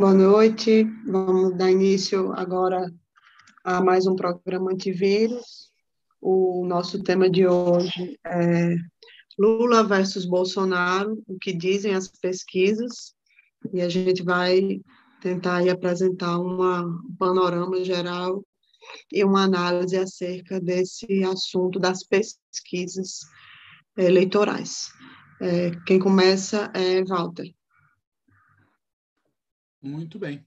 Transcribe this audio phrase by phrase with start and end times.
[0.00, 0.84] boa noite.
[1.06, 2.90] Vamos dar início agora
[3.62, 5.70] a mais um programa antivírus.
[6.18, 8.76] O nosso tema de hoje é
[9.38, 13.14] Lula versus Bolsonaro, o que dizem as pesquisas,
[13.74, 14.80] e a gente vai
[15.20, 18.42] tentar apresentar um panorama geral
[19.12, 23.18] e uma análise acerca desse assunto das pesquisas
[23.98, 24.88] eleitorais.
[25.42, 27.54] É, quem começa é Walter.
[29.82, 30.46] Muito bem.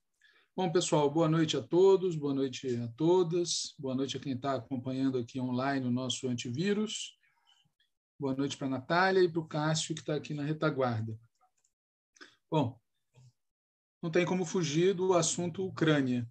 [0.55, 4.53] Bom, pessoal, boa noite a todos, boa noite a todas, boa noite a quem está
[4.53, 7.17] acompanhando aqui online o nosso antivírus.
[8.19, 11.19] Boa noite para a Natália e para o Cássio, que está aqui na retaguarda.
[12.49, 12.79] Bom,
[14.03, 16.29] não tem como fugir do assunto Ucrânia.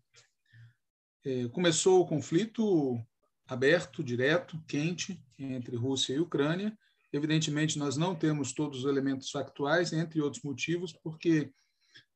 [1.24, 3.04] É, começou o conflito
[3.48, 6.78] aberto, direto, quente, entre Rússia e Ucrânia.
[7.12, 11.52] Evidentemente, nós não temos todos os elementos factuais, entre outros motivos, porque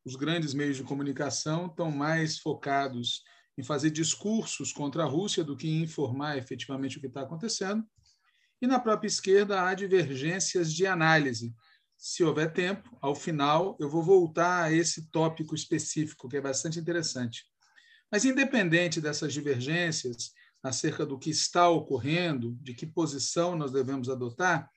[0.07, 3.25] os grandes meios de comunicação estão mais focados
[3.59, 7.85] em fazer discursos contra a Rússia do que em informar efetivamente o que está acontecendo.
[8.63, 11.53] E na própria esquerda há divergências de análise.
[11.99, 16.79] Se houver tempo, ao final, eu vou voltar a esse tópico específico, que é bastante
[16.79, 17.45] interessante.
[18.11, 20.31] Mas, independente dessas divergências
[20.63, 24.71] acerca do que está ocorrendo, de que posição nós devemos adotar,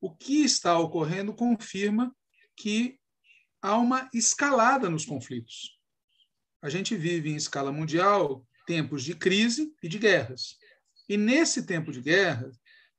[0.00, 2.14] o que está ocorrendo confirma
[2.54, 2.98] que
[3.66, 5.76] há uma escalada nos conflitos.
[6.62, 10.56] A gente vive em escala mundial tempos de crise e de guerras.
[11.08, 12.48] E nesse tempo de guerra,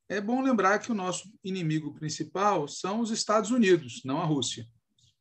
[0.09, 4.67] é bom lembrar que o nosso inimigo principal são os Estados Unidos, não a Rússia.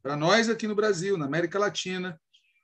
[0.02, 2.20] Para nós aqui no Brasil, na América Latina,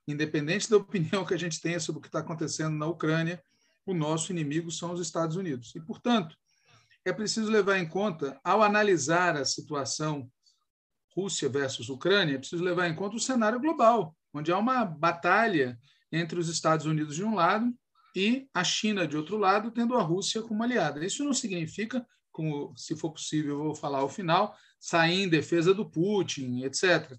[0.06, 3.40] independente da opinião que a gente tenha sobre o que está acontecendo na Ucrânia,
[3.86, 5.72] o nosso inimigo são os Estados Unidos.
[5.76, 6.36] E, portanto,
[7.04, 10.28] é preciso levar em conta, ao analisar a situação
[11.14, 15.78] Rússia versus Ucrânia, é preciso levar em conta o cenário global, onde há uma batalha
[16.10, 17.72] entre os Estados Unidos de um lado
[18.14, 21.04] e a China de outro lado, tendo a Rússia como aliada.
[21.04, 25.72] Isso não significa, como se for possível, eu vou falar ao final, sair em defesa
[25.72, 27.16] do Putin, etc.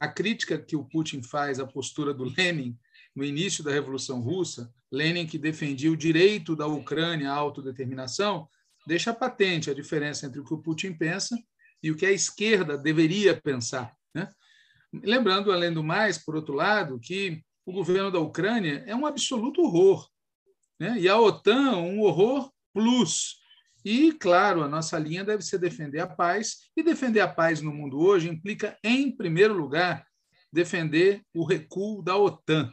[0.00, 2.76] A crítica que o Putin faz à postura do Lenin
[3.14, 8.48] no início da Revolução Russa, Lenin que defendia o direito da Ucrânia à autodeterminação,
[8.86, 11.36] deixa patente a diferença entre o que o Putin pensa
[11.82, 13.94] e o que a esquerda deveria pensar.
[14.14, 14.28] Né?
[14.92, 19.62] Lembrando, além do mais, por outro lado, que o governo da Ucrânia é um absoluto
[19.62, 20.08] horror.
[20.78, 20.98] Né?
[20.98, 23.40] E a OTAN, um horror plus.
[23.84, 27.72] E, claro, a nossa linha deve ser defender a paz, e defender a paz no
[27.72, 30.06] mundo hoje implica, em primeiro lugar,
[30.52, 32.72] defender o recuo da OTAN.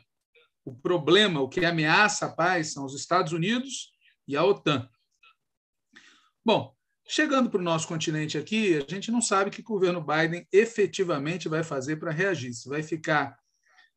[0.64, 3.92] O problema, o que ameaça a paz, são os Estados Unidos
[4.28, 4.88] e a OTAN.
[6.46, 6.76] Bom,
[7.12, 10.48] Chegando para o nosso continente aqui, a gente não sabe o que o governo Biden
[10.54, 12.54] efetivamente vai fazer para reagir.
[12.54, 13.36] Se vai ficar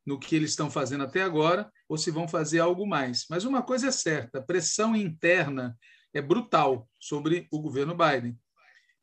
[0.06, 3.26] no que eles estão fazendo até agora ou se vão fazer algo mais.
[3.28, 5.76] Mas uma coisa é certa: a pressão interna
[6.14, 8.34] é brutal sobre o governo Biden.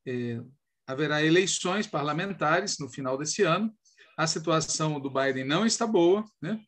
[0.08, 0.42] É,
[0.88, 3.72] haverá eleições parlamentares no final desse ano.
[4.18, 6.26] A situação do Biden não está boa.
[6.42, 6.60] Né?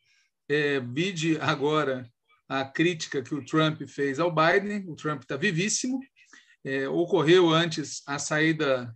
[0.48, 2.08] É, vide agora
[2.48, 4.88] a crítica que o Trump fez ao Biden.
[4.88, 5.98] O Trump está vivíssimo
[6.64, 8.94] é, ocorreu antes a saída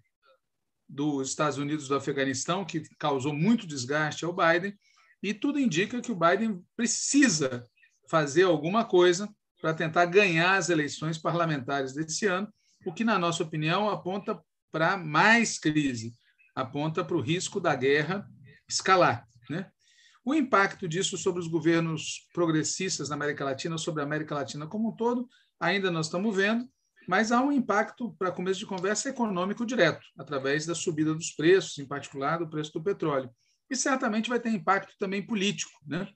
[0.89, 4.79] dos Estados Unidos do Afeganistão, que causou muito desgaste ao Biden,
[5.23, 7.67] e tudo indica que o Biden precisa
[8.09, 9.29] fazer alguma coisa
[9.61, 12.49] para tentar ganhar as eleições parlamentares desse ano,
[12.85, 14.41] o que, na nossa opinião, aponta
[14.71, 16.13] para mais crise,
[16.55, 18.29] aponta para o risco da guerra
[18.69, 19.27] escalar.
[19.51, 19.69] Né?
[20.25, 24.91] O impacto disso sobre os governos progressistas na América Latina, sobre a América Latina como
[24.91, 25.29] um todo,
[25.59, 26.69] ainda nós estamos vendo,
[27.07, 31.79] mas há um impacto, para começo de conversa, econômico direto, através da subida dos preços,
[31.79, 33.31] em particular do preço do petróleo.
[33.71, 36.09] E certamente vai ter impacto também político, né?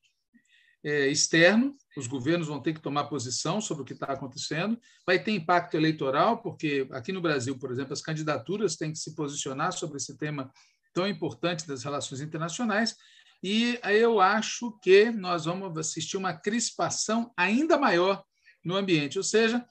[0.83, 5.23] É, externo, os governos vão ter que tomar posição sobre o que está acontecendo, vai
[5.23, 9.73] ter impacto eleitoral, porque aqui no Brasil, por exemplo, as candidaturas têm que se posicionar
[9.73, 10.51] sobre esse tema
[10.95, 12.97] tão importante das relações internacionais,
[13.43, 18.25] e eu acho que nós vamos assistir uma crispação ainda maior
[18.65, 19.65] no ambiente, ou seja,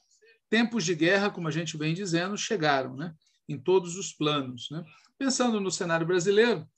[0.50, 3.14] tempos de guerra, como a gente vem dizendo, chegaram, né?
[3.48, 4.68] em todos os planos.
[4.70, 4.84] Né?
[5.18, 6.68] Pensando no cenário brasileiro,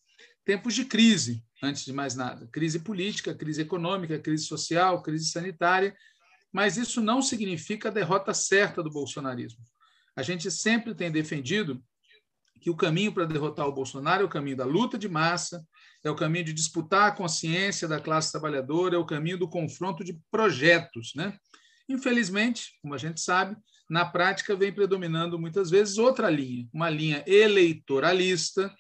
[0.44, 2.46] tempos de crise, antes de mais nada.
[2.52, 5.96] Crise política, crise econômica, crise social, crise sanitária,
[6.52, 9.64] mas isso não significa a derrota certa do bolsonarismo.
[10.14, 11.82] A gente sempre tem defendido
[12.60, 15.66] que o caminho para derrotar o Bolsonaro é o caminho da luta de massa,
[16.04, 20.04] é o caminho de disputar a consciência da classe trabalhadora, é o caminho do confronto
[20.04, 21.36] de projetos, né?
[21.88, 23.56] Infelizmente, como a gente sabe,
[23.88, 28.72] na prática vem predominando muitas vezes outra linha, uma linha eleitoralista,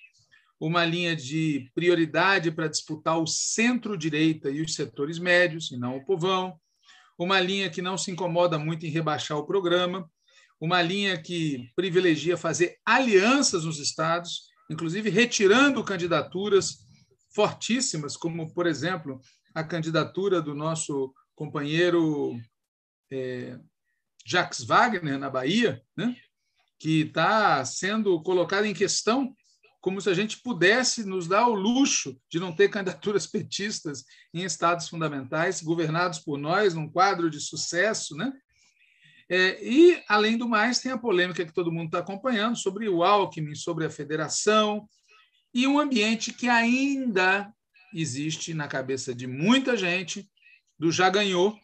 [0.58, 6.04] uma linha de prioridade para disputar o centro-direita e os setores médios, e não o
[6.04, 6.56] povão,
[7.18, 10.08] uma linha que não se incomoda muito em rebaixar o programa,
[10.60, 16.78] uma linha que privilegia fazer alianças nos estados, inclusive retirando candidaturas
[17.34, 19.20] fortíssimas, como, por exemplo,
[19.54, 22.38] a candidatura do nosso companheiro
[23.12, 23.58] é,
[24.24, 26.16] Jacques Wagner, na Bahia, né?
[26.78, 29.34] que está sendo colocada em questão
[29.80, 34.44] como se a gente pudesse nos dar o luxo de não ter candidaturas petistas em
[34.44, 38.16] estados fundamentais, governados por nós, num quadro de sucesso.
[38.16, 38.32] Né?
[39.28, 43.02] É, e, além do mais, tem a polêmica que todo mundo está acompanhando sobre o
[43.02, 44.88] Alckmin, sobre a federação,
[45.52, 47.52] e um ambiente que ainda
[47.92, 50.30] existe na cabeça de muita gente
[50.78, 51.58] do já ganhou,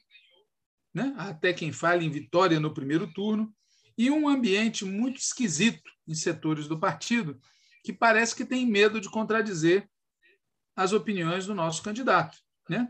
[0.98, 1.14] né?
[1.16, 3.54] até quem fala em vitória no primeiro turno,
[3.96, 7.40] e um ambiente muito esquisito em setores do partido,
[7.84, 9.88] que parece que tem medo de contradizer
[10.74, 12.36] as opiniões do nosso candidato.
[12.68, 12.88] Né?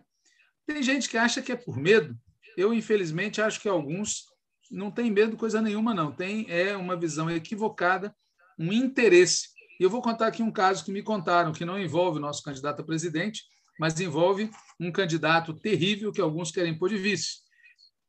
[0.67, 2.17] Tem gente que acha que é por medo.
[2.57, 4.25] Eu, infelizmente, acho que alguns
[4.71, 6.13] não têm medo de coisa nenhuma, não.
[6.13, 8.15] Tem é uma visão equivocada,
[8.59, 9.49] um interesse.
[9.81, 12.43] E eu vou contar aqui um caso que me contaram, que não envolve o nosso
[12.43, 13.45] candidato a presidente,
[13.79, 17.48] mas envolve um candidato terrível que alguns querem pôr de vice.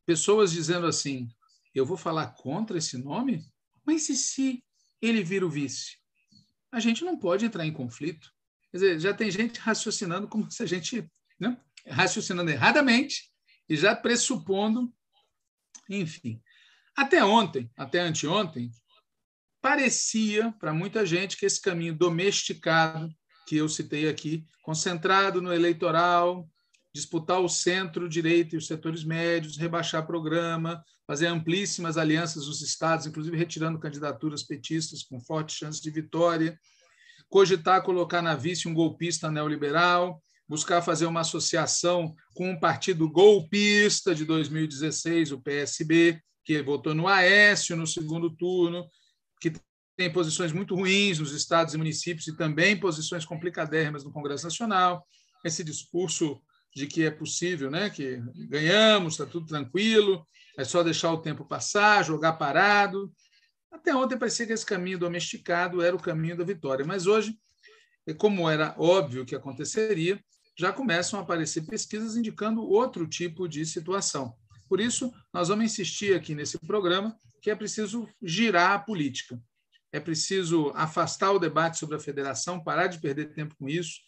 [0.09, 1.29] Pessoas dizendo assim:
[1.71, 3.45] eu vou falar contra esse nome?
[3.85, 4.63] Mas e se
[4.99, 5.99] ele vira o vice?
[6.71, 8.27] A gente não pode entrar em conflito.
[8.71, 11.07] Quer dizer, já tem gente raciocinando como se a gente.
[11.39, 11.55] Né?
[11.85, 13.29] raciocinando erradamente
[13.69, 14.91] e já pressupondo.
[15.87, 16.41] Enfim.
[16.95, 18.71] Até ontem, até anteontem,
[19.61, 23.15] parecia para muita gente que esse caminho domesticado
[23.45, 26.49] que eu citei aqui, concentrado no eleitoral,
[26.93, 33.37] disputar o centro-direita e os setores médios, rebaixar programa, fazer amplíssimas alianças nos estados, inclusive
[33.37, 36.59] retirando candidaturas petistas com forte chance de vitória,
[37.29, 44.15] cogitar colocar na vice um golpista neoliberal, buscar fazer uma associação com um partido golpista
[44.15, 48.89] de 2016, o PSB, que votou no Aécio no segundo turno,
[49.39, 49.53] que
[49.95, 55.05] tem posições muito ruins nos estados e municípios e também posições complicadérrimas no Congresso Nacional.
[55.45, 56.41] Esse discurso
[56.75, 57.89] de que é possível, né?
[57.89, 60.25] que ganhamos, está tudo tranquilo,
[60.57, 63.11] é só deixar o tempo passar, jogar parado.
[63.71, 67.37] Até ontem parecia que esse caminho domesticado era o caminho da vitória, mas hoje,
[68.17, 70.19] como era óbvio que aconteceria,
[70.57, 74.35] já começam a aparecer pesquisas indicando outro tipo de situação.
[74.67, 79.41] Por isso, nós vamos insistir aqui nesse programa que é preciso girar a política.
[79.91, 84.01] É preciso afastar o debate sobre a federação, parar de perder tempo com isso,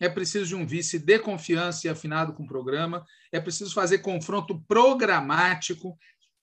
[0.00, 3.98] é preciso de um vice de confiança e afinado com o programa, é preciso fazer
[3.98, 5.98] confronto programático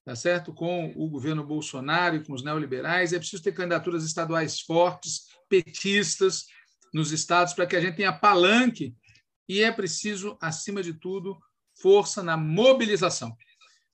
[0.05, 0.53] tá certo?
[0.53, 6.45] com o governo Bolsonaro e com os neoliberais, é preciso ter candidaturas estaduais fortes, petistas
[6.93, 8.95] nos estados, para que a gente tenha palanque,
[9.49, 11.37] e é preciso, acima de tudo,
[11.81, 13.35] força na mobilização.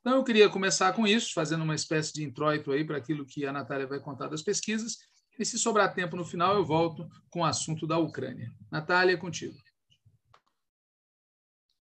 [0.02, 3.46] Então, eu queria começar com isso, fazendo uma espécie de introito aí para aquilo que
[3.46, 4.98] a Natália vai contar das pesquisas,
[5.40, 8.52] e se sobrar tempo no final, eu volto com o assunto da Ucrânia.
[8.72, 9.56] Natália, é contigo.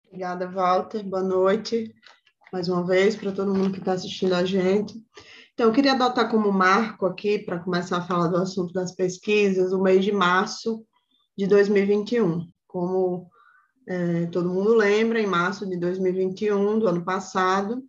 [0.06, 1.02] Obrigada, Walter.
[1.02, 1.94] Boa noite,
[2.52, 4.94] mais uma vez, para todo mundo que está assistindo a gente.
[5.54, 9.72] Então, eu queria adotar como marco aqui, para começar a falar do assunto das pesquisas,
[9.72, 10.84] o mês de março
[11.36, 12.46] de 2021.
[12.66, 13.30] Como
[13.86, 17.82] é, todo mundo lembra, em março de 2021, do ano passado,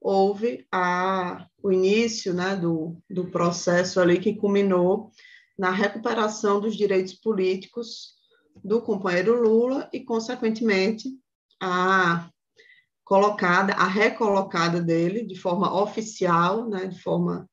[0.00, 5.10] houve a, o início né, do, do processo ali que culminou
[5.58, 8.14] na recuperação dos direitos políticos
[8.64, 11.08] do companheiro Lula e, consequentemente,
[11.60, 12.28] a
[13.04, 17.48] colocada, a recolocada dele de forma oficial, né, de forma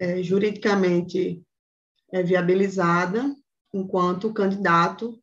[0.00, 1.42] é, juridicamente
[2.12, 3.34] é, viabilizada,
[3.72, 5.20] enquanto candidato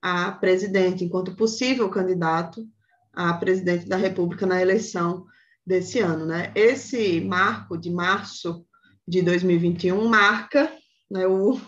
[0.00, 2.64] a presidente, enquanto possível candidato
[3.12, 5.26] a presidente da República na eleição
[5.68, 6.24] desse ano.
[6.24, 6.50] Né?
[6.54, 8.64] Esse marco de março
[9.06, 10.72] de 2021 marca
[11.10, 11.60] né, o,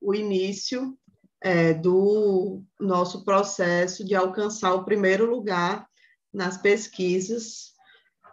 [0.00, 0.96] o início
[1.40, 5.86] é, do nosso processo de alcançar o primeiro lugar
[6.32, 7.72] nas pesquisas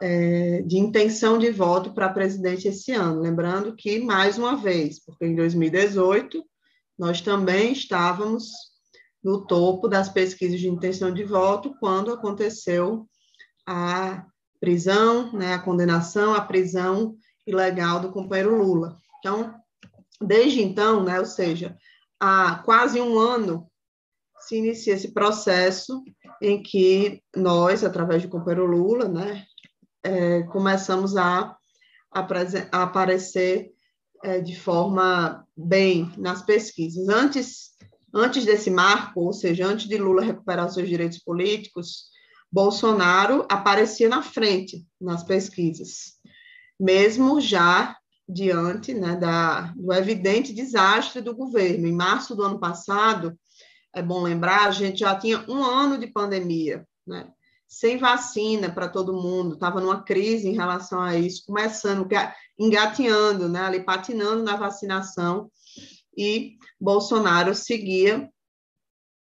[0.01, 3.21] é, de intenção de voto para presidente esse ano.
[3.21, 6.43] Lembrando que, mais uma vez, porque em 2018
[6.97, 8.51] nós também estávamos
[9.23, 13.07] no topo das pesquisas de intenção de voto quando aconteceu
[13.67, 14.25] a
[14.65, 18.97] prisão, né, a condenação à prisão ilegal do companheiro Lula.
[19.19, 19.53] Então,
[20.19, 21.77] desde então, né, ou seja,
[22.19, 23.69] há quase um ano,
[24.39, 26.03] se inicia esse processo
[26.41, 29.45] em que nós, através do companheiro Lula, né,
[30.03, 31.55] é, começamos a,
[32.11, 32.27] a,
[32.71, 33.71] aparecer
[34.23, 37.07] é, de forma bem nas pesquisas.
[37.07, 37.69] Antes,
[38.11, 42.14] antes desse marco, ou seja, antes de Lula recuperar seus direitos políticos,
[42.51, 46.13] Bolsonaro aparecia na frente nas pesquisas,
[46.79, 47.97] mesmo já
[48.27, 51.87] diante né, da, do evidente desastre do governo.
[51.87, 53.37] Em março do ano passado,
[53.93, 57.29] é bom lembrar, a gente já tinha um ano de pandemia, né,
[57.67, 62.07] sem vacina para todo mundo, estava numa crise em relação a isso, começando,
[62.57, 65.51] engateando, né, ali patinando na vacinação,
[66.17, 68.29] e Bolsonaro seguia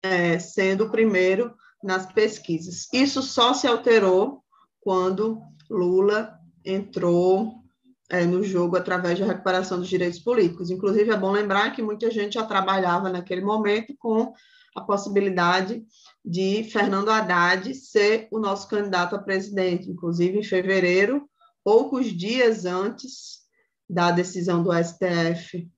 [0.03, 2.88] é, sendo o primeiro nas pesquisas.
[2.94, 4.42] Isso só se alterou
[4.80, 7.63] quando Lula entrou
[8.10, 10.70] é, no jogo através da recuperação dos direitos políticos.
[10.70, 14.34] Inclusive, é bom lembrar que muita gente já trabalhava naquele momento com
[14.75, 15.86] a possibilidade
[16.24, 19.90] de Fernando Haddad ser o nosso candidato a presidente.
[19.90, 21.30] Inclusive, em fevereiro,
[21.63, 23.42] poucos dias antes
[23.90, 25.70] da decisão do STF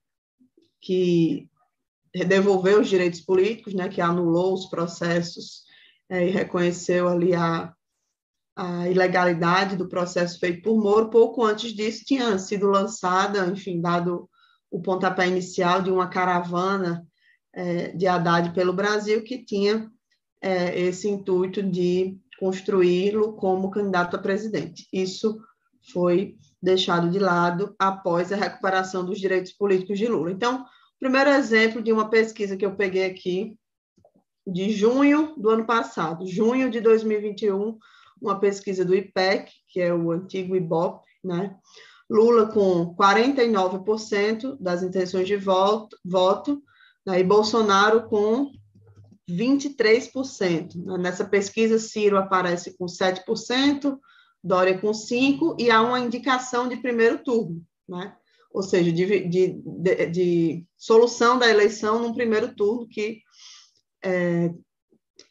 [0.80, 1.50] que
[2.28, 5.65] devolveu os direitos políticos, né, que anulou os processos
[6.10, 7.74] é, e reconheceu ali a,
[8.56, 11.10] a ilegalidade do processo feito por Moro.
[11.10, 14.30] Pouco antes disso, tinha sido lançada, enfim, dado
[14.70, 17.06] o pontapé inicial de uma caravana
[17.54, 19.90] é, de Haddad pelo Brasil, que tinha
[20.42, 24.88] é, esse intuito de construí-lo como candidato a presidente.
[24.92, 25.40] Isso
[25.92, 30.32] foi deixado de lado após a recuperação dos direitos políticos de Lula.
[30.32, 30.66] Então,
[31.00, 33.58] primeiro exemplo de uma pesquisa que eu peguei aqui
[34.46, 37.78] de junho do ano passado, junho de 2021,
[38.22, 41.56] uma pesquisa do IPEC, que é o antigo IBOP, né?
[42.10, 46.62] Lula com 49% das intenções de voto, voto
[47.06, 47.20] né?
[47.20, 48.52] e Bolsonaro com
[49.30, 50.76] 23%.
[50.76, 50.98] Né?
[51.00, 53.98] Nessa pesquisa, Ciro aparece com 7%,
[54.44, 58.16] Dória com 5%, e há uma indicação de primeiro turno, né?
[58.54, 63.25] ou seja, de, de, de, de solução da eleição num primeiro turno que
[64.06, 64.54] é,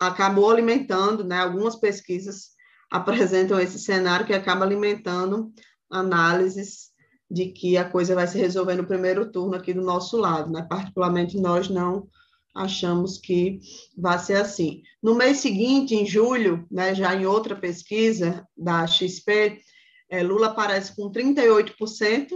[0.01, 2.51] acabou alimentando, né, algumas pesquisas
[2.91, 5.53] apresentam esse cenário que acaba alimentando
[5.91, 6.93] análises
[7.31, 10.67] de que a coisa vai se resolver no primeiro turno aqui do nosso lado, né?
[10.69, 12.07] Particularmente nós não
[12.55, 13.59] achamos que
[13.97, 14.83] vai ser assim.
[15.03, 19.61] No mês seguinte, em julho, né, já em outra pesquisa da XP,
[20.09, 22.29] é, Lula aparece com 38%,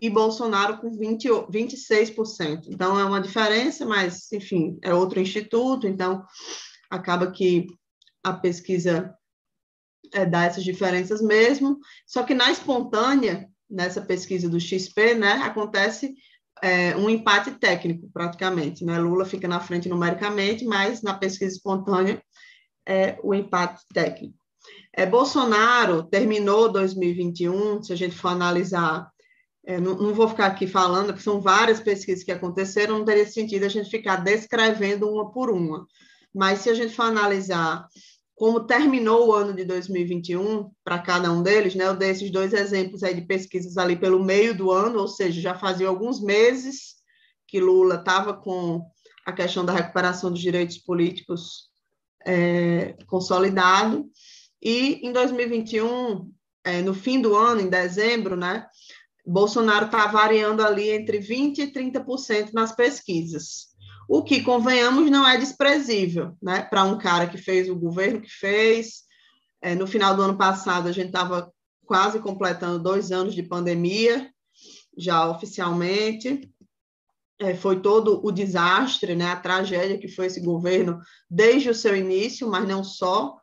[0.00, 2.68] e Bolsonaro com 20, 26%.
[2.68, 6.24] Então, é uma diferença, mas, enfim, é outro instituto, então
[6.90, 7.66] acaba que
[8.22, 9.14] a pesquisa
[10.12, 11.78] é, dá essas diferenças mesmo.
[12.06, 16.14] Só que na espontânea, nessa pesquisa do XP, né, acontece
[16.62, 18.84] é, um empate técnico, praticamente.
[18.84, 18.98] Né?
[18.98, 22.22] Lula fica na frente numericamente, mas na pesquisa espontânea
[22.86, 24.38] é o empate técnico.
[24.94, 29.10] É, Bolsonaro terminou 2021, se a gente for analisar
[29.64, 33.26] é, não, não, vou ficar aqui falando, porque são várias pesquisas que aconteceram, não teria
[33.26, 35.86] sentido a gente ficar descrevendo uma por uma.
[36.34, 37.86] Mas se a gente for analisar
[38.34, 41.86] como terminou o ano de 2021 para cada um deles, né?
[41.86, 45.40] Eu dei esses dois exemplos aí de pesquisas ali pelo meio do ano, ou seja,
[45.40, 46.96] já fazia alguns meses
[47.46, 48.84] que Lula estava com
[49.24, 51.70] a questão da recuperação dos direitos políticos
[52.26, 54.06] é, consolidado.
[54.60, 56.28] E em 2021,
[56.64, 58.66] é, no fim do ano, em dezembro, né?
[59.24, 63.68] Bolsonaro está variando ali entre 20% e 30% nas pesquisas.
[64.08, 66.62] O que, convenhamos, não é desprezível, né?
[66.62, 69.02] Para um cara que fez o governo que fez.
[69.60, 71.52] É, no final do ano passado, a gente estava
[71.86, 74.28] quase completando dois anos de pandemia,
[74.98, 76.52] já oficialmente.
[77.38, 79.26] É, foi todo o desastre, né?
[79.26, 81.00] A tragédia que foi esse governo
[81.30, 83.38] desde o seu início, mas não só,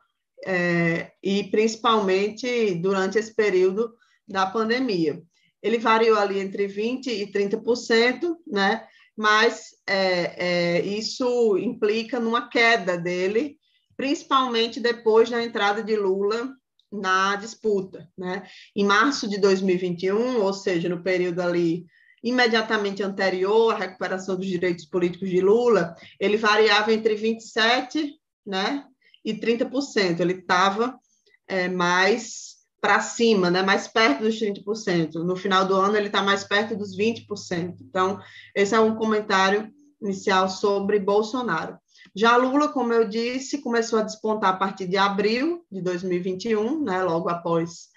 [0.46, 3.94] é, e principalmente durante esse período
[4.28, 5.22] da pandemia
[5.62, 8.86] ele variou ali entre 20% e 30%, né?
[9.16, 13.58] mas é, é, isso implica numa queda dele,
[13.96, 16.50] principalmente depois da entrada de Lula
[16.90, 18.08] na disputa.
[18.16, 18.42] Né?
[18.74, 21.84] Em março de 2021, ou seja, no período ali
[22.22, 28.10] imediatamente anterior à recuperação dos direitos políticos de Lula, ele variava entre 27%
[28.46, 28.84] né,
[29.24, 30.20] e 30%.
[30.20, 30.98] Ele estava
[31.46, 32.49] é, mais
[32.80, 35.14] para cima, né, mais perto dos 30%.
[35.22, 37.76] No final do ano, ele está mais perto dos 20%.
[37.82, 38.18] Então,
[38.54, 39.70] esse é um comentário
[40.00, 41.76] inicial sobre Bolsonaro.
[42.16, 47.02] Já Lula, como eu disse, começou a despontar a partir de abril de 2021, né,
[47.02, 47.90] logo após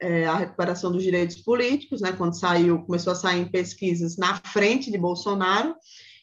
[0.00, 4.36] é, a recuperação dos direitos políticos, né, quando saiu, começou a sair em pesquisas na
[4.36, 5.74] frente de Bolsonaro,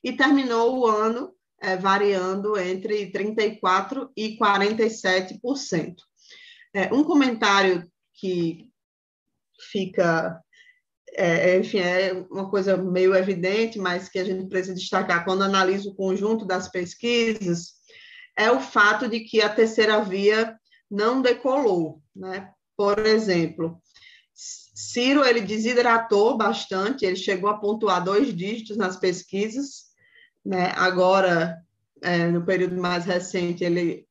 [0.03, 5.95] e terminou o ano é, variando entre 34% e 47%.
[6.73, 8.69] É, um comentário que
[9.71, 10.41] fica
[11.15, 15.89] é, enfim, é uma coisa meio evidente, mas que a gente precisa destacar quando analisa
[15.89, 17.73] o conjunto das pesquisas,
[18.35, 20.57] é o fato de que a terceira via
[20.89, 22.51] não decolou, né?
[22.75, 23.79] Por exemplo,
[24.33, 29.83] Ciro ele desidratou bastante, ele chegou a pontuar dois dígitos nas pesquisas,
[30.43, 30.71] né?
[30.75, 31.61] Agora,
[32.01, 34.07] é, no período mais recente, ele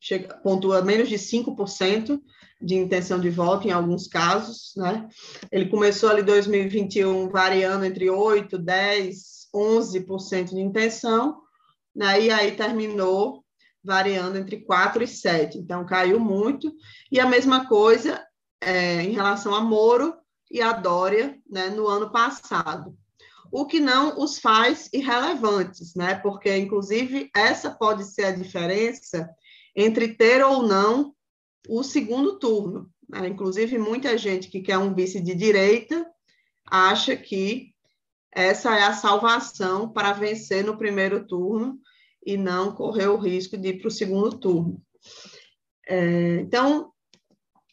[0.00, 2.20] chega, pontua menos de 5%
[2.60, 5.08] de intenção de voto em alguns casos, né?
[5.52, 11.40] Ele começou ali 2021 variando entre 8, 10, 11% de intenção,
[11.94, 12.20] né?
[12.20, 13.44] E aí terminou
[13.84, 15.58] variando entre 4 e 7.
[15.58, 16.72] Então caiu muito.
[17.10, 18.24] E a mesma coisa
[18.60, 20.14] é, em relação a Moro
[20.50, 22.96] e a Dória, né, no ano passado.
[23.52, 26.16] O que não os faz irrelevantes, né?
[26.16, 29.28] Porque inclusive essa pode ser a diferença
[29.74, 31.14] entre ter ou não
[31.68, 32.90] o segundo turno.
[33.08, 33.28] Né?
[33.28, 36.06] Inclusive, muita gente que quer um vice de direita
[36.66, 37.74] acha que
[38.32, 41.78] essa é a salvação para vencer no primeiro turno
[42.24, 44.82] e não correr o risco de ir para o segundo turno.
[45.88, 46.92] É, então,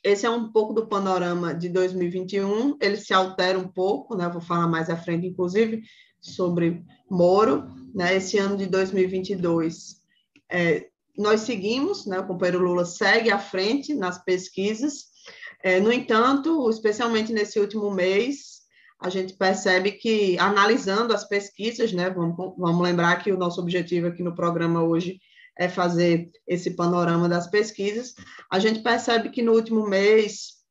[0.03, 4.29] esse é um pouco do panorama de 2021, ele se altera um pouco, né?
[4.29, 5.81] vou falar mais à frente, inclusive,
[6.21, 8.15] sobre Moro, né?
[8.15, 10.01] esse ano de 2022.
[10.49, 15.13] É, nós seguimos, né, o companheiro Lula segue à frente nas pesquisas,
[15.63, 18.63] é, no entanto, especialmente nesse último mês,
[18.99, 24.07] a gente percebe que, analisando as pesquisas, né, vamos, vamos lembrar que o nosso objetivo
[24.07, 25.19] aqui no programa hoje
[25.57, 28.13] é fazer esse panorama das pesquisas,
[28.51, 30.63] a gente percebe que no último mês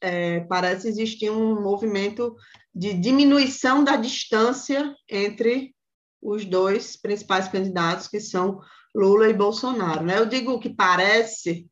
[0.00, 2.34] é, parece existir um movimento
[2.74, 5.74] de diminuição da distância entre
[6.20, 8.60] os dois principais candidatos, que são
[8.94, 10.04] Lula e Bolsonaro.
[10.04, 10.18] Né?
[10.18, 11.66] Eu digo que parece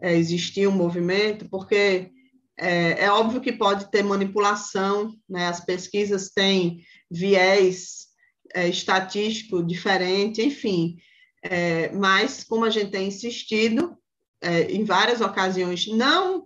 [0.00, 2.10] é, existir um movimento, porque
[2.58, 5.46] é, é, óbvio que pode ter manipulação, né?
[5.46, 8.06] as pesquisas têm viés
[8.54, 10.96] é, estatístico diferente, enfim,
[11.42, 13.96] é, mas como a gente tem insistido
[14.40, 16.44] é, em várias ocasiões, não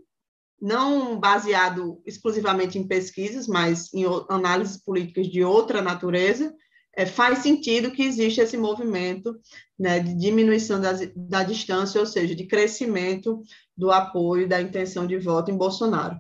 [0.61, 6.53] não baseado exclusivamente em pesquisas, mas em análises políticas de outra natureza,
[6.99, 9.39] é, faz sentido que exista esse movimento
[9.79, 13.41] né, de diminuição da, da distância, ou seja, de crescimento
[13.77, 16.17] do apoio da intenção de voto em Bolsonaro.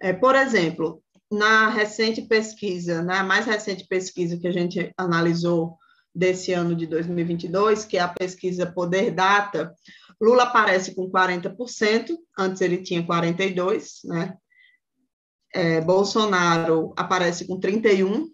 [0.00, 5.76] É, por exemplo, na recente pesquisa, na mais recente pesquisa que a gente analisou
[6.14, 9.74] desse ano de 2022, que é a pesquisa Poder Data,
[10.18, 14.38] Lula aparece com 40%, antes ele tinha 42%, né?
[15.52, 18.33] É, Bolsonaro aparece com 31%,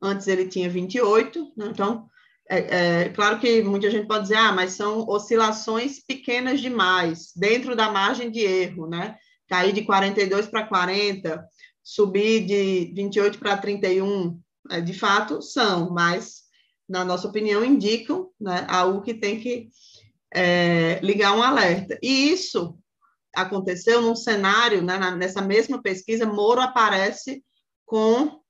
[0.00, 1.68] antes ele tinha 28, né?
[1.70, 2.08] então,
[2.48, 7.74] é, é, claro que muita gente pode dizer, ah, mas são oscilações pequenas demais, dentro
[7.74, 9.16] da margem de erro, né?
[9.48, 11.44] Cair de 42 para 40,
[11.82, 16.42] subir de 28 para 31, é, de fato são, mas,
[16.88, 19.68] na nossa opinião, indicam né, algo que tem que
[20.32, 21.98] é, ligar um alerta.
[22.02, 22.78] E isso
[23.34, 27.44] aconteceu num cenário, né, nessa mesma pesquisa, Moro aparece
[27.84, 28.40] com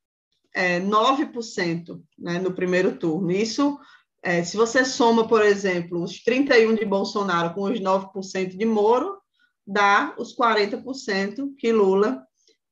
[0.56, 3.30] é, 9% né, no primeiro turno.
[3.30, 3.78] Isso,
[4.22, 9.18] é, se você soma, por exemplo, os 31% de Bolsonaro com os 9% de Moro,
[9.66, 12.24] dá os 40% que Lula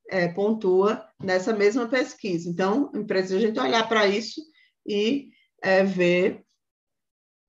[0.09, 2.49] é, pontua nessa mesma pesquisa.
[2.49, 4.41] Então, precisa a gente olhar para isso
[4.87, 5.29] e
[5.63, 6.43] é, ver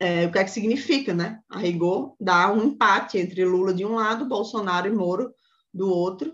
[0.01, 1.39] é, o que é que significa, né?
[1.47, 5.33] A rigor, dá um empate entre Lula de um lado, Bolsonaro e Moro
[5.73, 6.33] do outro,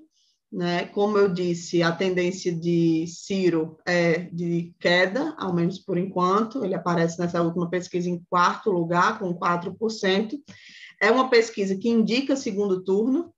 [0.52, 0.86] né?
[0.88, 6.66] Como eu disse, a tendência de Ciro é de queda, ao menos por enquanto.
[6.66, 10.38] Ele aparece nessa última pesquisa em quarto lugar, com 4%.
[11.02, 13.34] É uma pesquisa que indica segundo turno,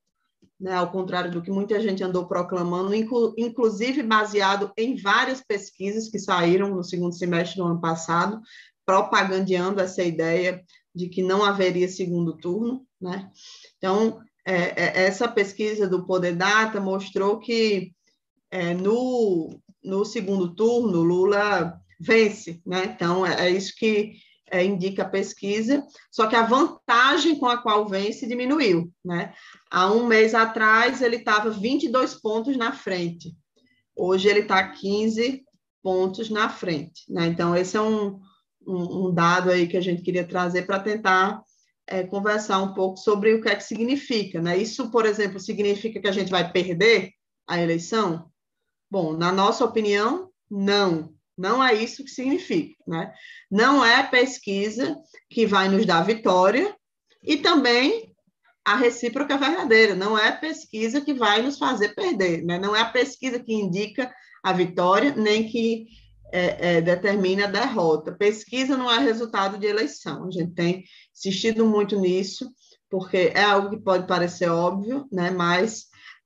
[0.60, 0.74] né?
[0.74, 6.18] ao contrário do que muita gente andou proclamando, inclu inclusive baseado em várias pesquisas que
[6.18, 8.42] saíram no segundo semestre do ano passado,
[8.86, 10.64] propagandeando essa ideia
[10.96, 12.86] de que não haveria segundo turno.
[13.00, 13.30] Né?
[13.78, 17.94] Então, é, é, essa pesquisa do Poder Data mostrou que
[18.52, 22.86] é, no, no segundo turno Lula vence, né?
[22.86, 24.14] Então é, é isso que
[24.52, 25.84] é, indica a pesquisa.
[26.12, 29.34] Só que a vantagem com a qual vence diminuiu, né?
[29.72, 33.36] Há um mês atrás ele estava 22 pontos na frente.
[33.96, 35.44] Hoje ele está 15
[35.82, 37.28] pontos na frente, né?
[37.28, 38.20] Então esse é um,
[38.68, 41.42] um, um dado aí que a gente queria trazer para tentar
[41.88, 44.42] é, conversar um pouco sobre o que é que significa.
[44.42, 44.58] Né?
[44.58, 47.12] Isso, por exemplo, significa que a gente vai perder
[47.48, 48.32] a eleição?
[48.90, 51.14] Bom, na nossa opinião, não.
[51.38, 52.76] Não é isso que significa.
[52.88, 53.12] Né?
[53.50, 54.96] Não é pesquisa
[55.30, 56.76] que vai nos dar vitória
[57.24, 58.14] e também
[58.66, 62.58] a recíproca verdadeira, não é a pesquisa que vai nos fazer perder, né?
[62.58, 65.88] não é a pesquisa que indica a vitória, nem que
[66.34, 68.12] é, é, determina a derrota.
[68.12, 70.28] Pesquisa não é resultado de eleição.
[70.28, 70.84] A gente tem
[71.16, 72.52] insistido muito nisso,
[72.90, 75.30] porque é algo que pode parecer óbvio, né?
[75.30, 75.86] mas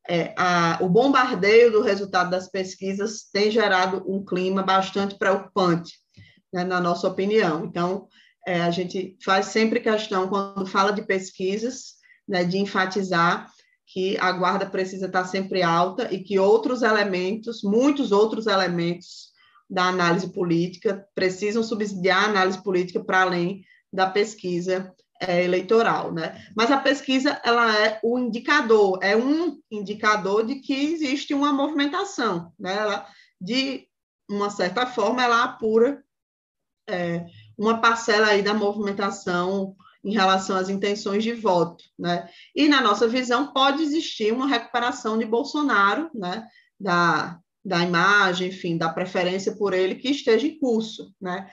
[0.09, 5.99] é, a, o bombardeio do resultado das pesquisas tem gerado um clima bastante preocupante,
[6.53, 7.65] né, na nossa opinião.
[7.65, 8.07] Então,
[8.47, 13.51] é, a gente faz sempre questão, quando fala de pesquisas, né, de enfatizar
[13.85, 19.35] que a guarda precisa estar sempre alta e que outros elementos, muitos outros elementos
[19.69, 26.45] da análise política precisam subsidiar a análise política para além da pesquisa é, eleitoral, né?
[26.56, 32.53] Mas a pesquisa ela é o indicador, é um indicador de que existe uma movimentação,
[32.60, 32.75] né?
[32.77, 33.08] Ela,
[33.41, 33.88] de
[34.30, 36.03] uma certa forma, ela apura
[36.88, 37.25] é,
[37.58, 42.30] uma parcela aí da movimentação em relação às intenções de voto, né?
[42.56, 46.47] E na nossa visão pode existir uma recuperação de Bolsonaro, né?
[46.80, 51.49] Da, da imagem, enfim, da preferência por ele que esteja em curso, né?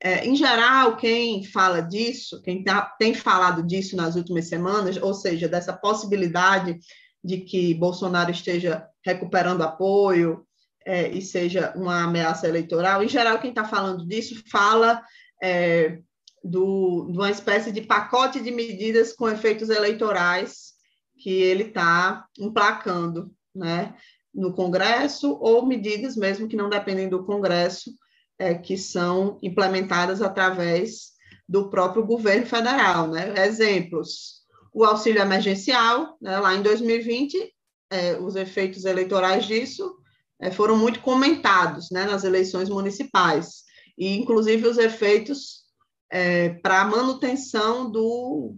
[0.00, 5.14] É, em geral, quem fala disso, quem tá, tem falado disso nas últimas semanas, ou
[5.14, 6.78] seja, dessa possibilidade
[7.24, 10.46] de que Bolsonaro esteja recuperando apoio
[10.84, 15.02] é, e seja uma ameaça eleitoral, em geral, quem está falando disso fala
[15.42, 15.98] é,
[16.44, 20.74] do, de uma espécie de pacote de medidas com efeitos eleitorais
[21.18, 23.94] que ele está emplacando né,
[24.36, 27.90] no Congresso, ou medidas mesmo que não dependem do Congresso,
[28.38, 31.12] é, que são implementadas através
[31.48, 33.08] do próprio governo federal.
[33.08, 33.46] Né?
[33.46, 34.42] Exemplos:
[34.74, 36.38] o auxílio emergencial, né?
[36.38, 37.50] lá em 2020,
[37.90, 39.96] é, os efeitos eleitorais disso
[40.38, 43.62] é, foram muito comentados né, nas eleições municipais,
[43.96, 45.64] e inclusive os efeitos
[46.10, 48.54] é, para a manutenção do,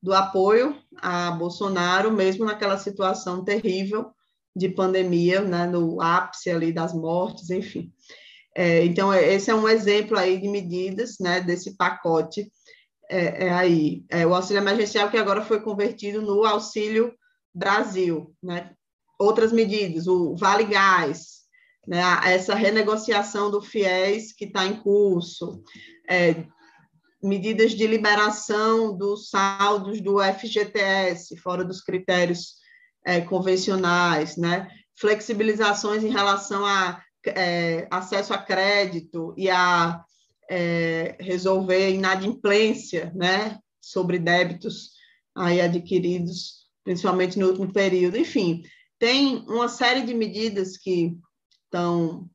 [0.00, 4.10] do apoio a Bolsonaro, mesmo naquela situação terrível
[4.54, 7.92] de pandemia, né, no ápice ali das mortes, enfim.
[8.56, 12.50] É, então, é, esse é um exemplo aí de medidas, né, desse pacote
[13.08, 14.04] é, é aí.
[14.10, 17.14] É, o auxílio emergencial que agora foi convertido no Auxílio
[17.54, 18.72] Brasil, né?
[19.18, 21.38] Outras medidas, o Vale Gás,
[21.86, 25.62] né, essa renegociação do FIES que está em curso,
[26.08, 26.44] é,
[27.20, 32.57] medidas de liberação dos saldos do FGTS, fora dos critérios
[33.08, 34.68] é, convencionais, né?
[34.94, 40.04] flexibilizações em relação a é, acesso a crédito e a
[40.50, 44.90] é, resolver inadimplência né, sobre débitos
[45.34, 48.18] aí adquiridos, principalmente no último período.
[48.18, 48.62] Enfim,
[48.98, 51.16] tem uma série de medidas que
[51.64, 52.28] estão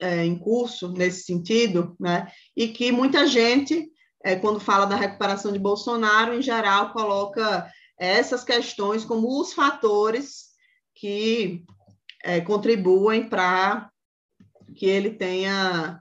[0.00, 3.90] é, em curso nesse sentido, né, e que muita gente,
[4.24, 10.50] é, quando fala da recuperação de Bolsonaro, em geral, coloca essas questões como os fatores
[10.94, 11.64] que
[12.24, 13.90] é, contribuem para
[14.74, 16.00] que ele tenha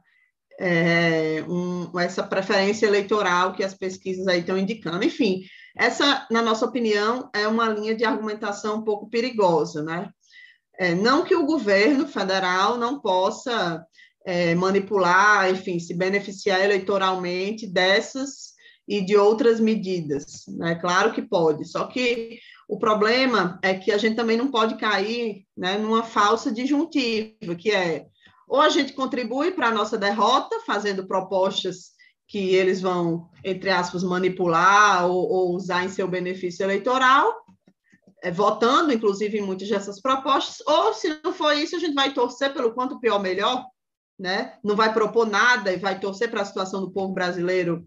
[0.60, 5.04] é, um, essa preferência eleitoral que as pesquisas aí estão indicando.
[5.04, 5.42] Enfim,
[5.76, 10.10] essa, na nossa opinião, é uma linha de argumentação um pouco perigosa, né?
[10.78, 13.86] É, não que o governo federal não possa
[14.26, 18.51] é, manipular, enfim, se beneficiar eleitoralmente dessas
[18.92, 20.76] e de outras medidas, né?
[20.76, 25.46] Claro que pode, só que o problema é que a gente também não pode cair
[25.56, 28.06] né, numa falsa disjuntiva, que é
[28.50, 31.92] ou a gente contribui para a nossa derrota, fazendo propostas
[32.28, 37.34] que eles vão, entre aspas, manipular ou, ou usar em seu benefício eleitoral,
[38.22, 42.14] é, votando, inclusive, em muitas dessas propostas, ou se não for isso, a gente vai
[42.14, 43.66] torcer pelo quanto pior melhor,
[44.20, 44.58] né?
[44.62, 47.86] não vai propor nada e vai torcer para a situação do povo brasileiro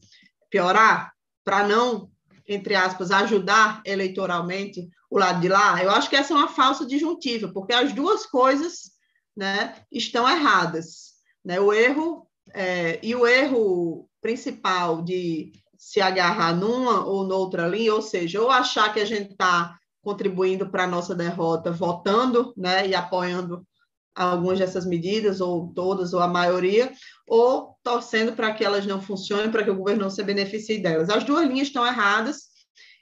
[0.54, 1.12] piorar,
[1.44, 2.08] para não,
[2.46, 5.82] entre aspas, ajudar eleitoralmente o lado de lá.
[5.82, 8.92] Eu acho que essa é uma falsa disjuntiva, porque as duas coisas
[9.36, 11.14] né, estão erradas.
[11.44, 11.58] Né?
[11.58, 18.00] O erro é, e o erro principal de se agarrar numa ou noutra linha, ou
[18.00, 22.94] seja, ou achar que a gente está contribuindo para a nossa derrota votando né, e
[22.94, 23.66] apoiando
[24.14, 26.92] algumas dessas medidas, ou todas, ou a maioria,
[27.26, 31.10] ou torcendo para que elas não funcionem, para que o governo não se beneficie delas.
[31.10, 32.54] As duas linhas estão erradas,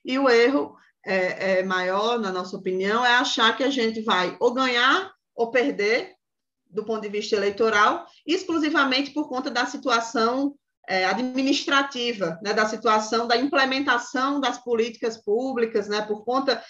[0.05, 4.37] e o erro é, é maior, na nossa opinião, é achar que a gente vai
[4.41, 6.13] ou ganhar ou perder
[6.73, 10.55] do ponto de vista eleitoral, exclusivamente por conta da situação
[10.89, 16.63] é, administrativa, né, da situação da implementação das políticas públicas, né, por conta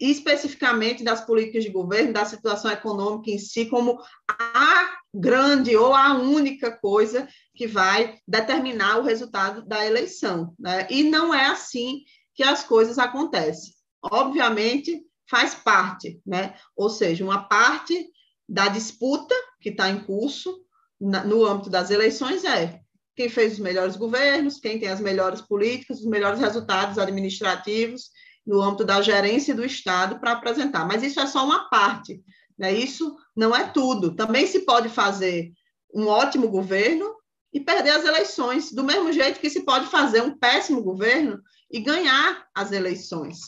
[0.00, 6.14] especificamente das políticas de governo, da situação econômica em si, como a grande ou a
[6.14, 10.54] única coisa que vai determinar o resultado da eleição.
[10.58, 10.86] Né?
[10.88, 12.02] E não é assim
[12.34, 13.74] que as coisas acontecem.
[14.02, 16.54] obviamente, faz parte, né?
[16.74, 18.08] Ou seja, uma parte
[18.48, 20.64] da disputa que está em curso
[20.98, 22.80] no âmbito das eleições é
[23.14, 28.10] quem fez os melhores governos, quem tem as melhores políticas, os melhores resultados administrativos
[28.46, 30.86] no âmbito da gerência do Estado para apresentar.
[30.86, 32.22] Mas isso é só uma parte,
[32.58, 32.72] né?
[32.72, 34.14] Isso não é tudo.
[34.14, 35.52] Também se pode fazer
[35.94, 37.14] um ótimo governo
[37.52, 41.80] e perder as eleições, do mesmo jeito que se pode fazer um péssimo governo e
[41.80, 43.38] ganhar as eleições.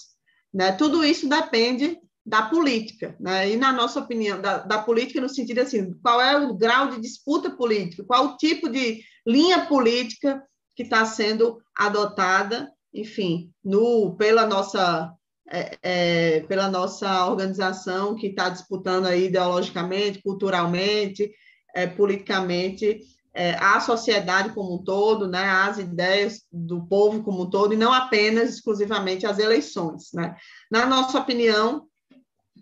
[0.53, 0.73] Né?
[0.73, 3.51] Tudo isso depende da política, né?
[3.51, 7.01] e na nossa opinião, da, da, política no sentido assim, qual é o grau de
[7.01, 10.41] disputa política, qual o tipo de linha política
[10.77, 15.15] que está sendo adotada, enfim, no, pela nossa
[15.51, 21.31] é, é, pela nossa organização que está disputando aí ideologicamente, culturalmente,
[21.75, 23.01] é, politicamente
[23.35, 27.77] é, a sociedade como um todo, né, as ideias do povo como um todo, e
[27.77, 30.13] não apenas exclusivamente as eleições.
[30.13, 30.37] Né?
[30.71, 31.87] Na nossa opinião,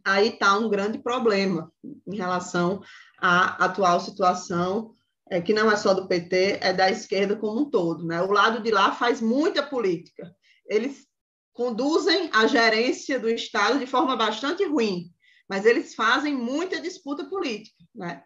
[0.05, 2.81] aí está um grande problema em relação
[3.19, 4.93] à atual situação,
[5.31, 8.05] é, que não é só do PT, é da esquerda como um todo.
[8.05, 8.21] Né?
[8.21, 10.35] O lado de lá faz muita política.
[10.67, 11.07] Eles
[11.53, 15.11] conduzem a gerência do Estado de forma bastante ruim,
[15.49, 17.85] mas eles fazem muita disputa política.
[17.95, 18.23] Né?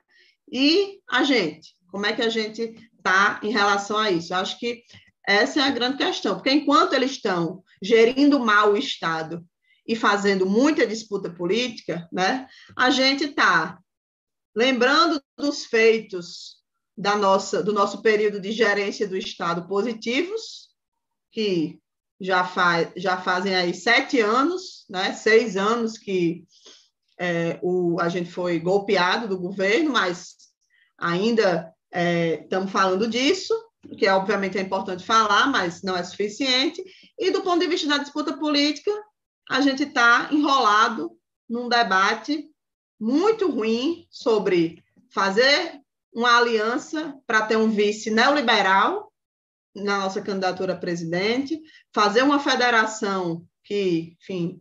[0.51, 4.33] E a gente, como é que a gente está em relação a isso?
[4.33, 4.83] Eu acho que
[5.27, 9.45] essa é a grande questão, porque enquanto eles estão gerindo mal o Estado
[9.87, 13.79] e fazendo muita disputa política, né, a gente está
[14.57, 16.64] lembrando dos feitos
[16.97, 20.69] da nossa, do nosso período de gerência do Estado positivos,
[21.33, 21.79] que
[22.21, 26.45] já, faz, já fazem aí sete anos, né, seis anos que
[27.19, 30.37] é, o, a gente foi golpeado do governo, mas
[30.99, 31.73] ainda
[32.43, 33.55] estamos é, falando disso,
[33.99, 36.83] que obviamente é importante falar, mas não é suficiente.
[37.19, 38.91] E do ponto de vista da disputa política,
[39.51, 41.11] a gente está enrolado
[41.49, 42.49] num debate
[42.99, 45.84] muito ruim sobre fazer
[46.15, 49.13] uma aliança para ter um vice neoliberal
[49.75, 51.61] na nossa candidatura a presidente,
[51.93, 54.61] fazer uma federação que, enfim,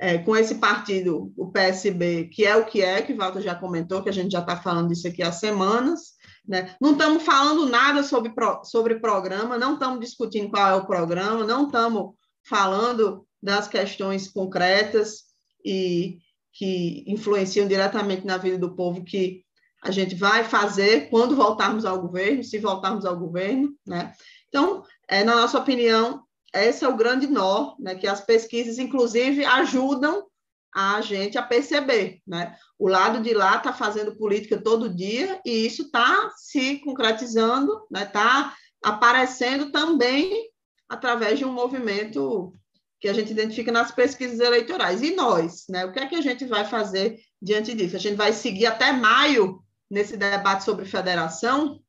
[0.00, 3.54] é, com esse partido, o PSB, que é o que é, que o Walter já
[3.54, 6.14] comentou, que a gente já está falando disso aqui há semanas,
[6.46, 6.74] né?
[6.80, 8.32] Não estamos falando nada sobre,
[8.64, 12.14] sobre programa, não estamos discutindo qual é o programa, não estamos
[12.46, 15.24] falando das questões concretas
[15.64, 16.18] e
[16.52, 19.45] que influenciam diretamente na vida do povo que
[19.82, 24.12] a gente vai fazer quando voltarmos ao governo, se voltarmos ao governo, né?
[24.48, 29.44] Então, é, na nossa opinião, esse é o grande nó, né, que as pesquisas, inclusive,
[29.44, 30.26] ajudam
[30.74, 32.54] a gente a perceber, né?
[32.78, 37.90] O lado de lá está fazendo política todo dia e isso está se concretizando, está
[37.90, 38.04] né?
[38.04, 40.50] Tá aparecendo também
[40.88, 42.52] através de um movimento
[43.00, 45.02] que a gente identifica nas pesquisas eleitorais.
[45.02, 45.84] E nós, né?
[45.84, 47.96] O que é que a gente vai fazer diante disso?
[47.96, 51.80] A gente vai seguir até maio nesse debate sobre federação?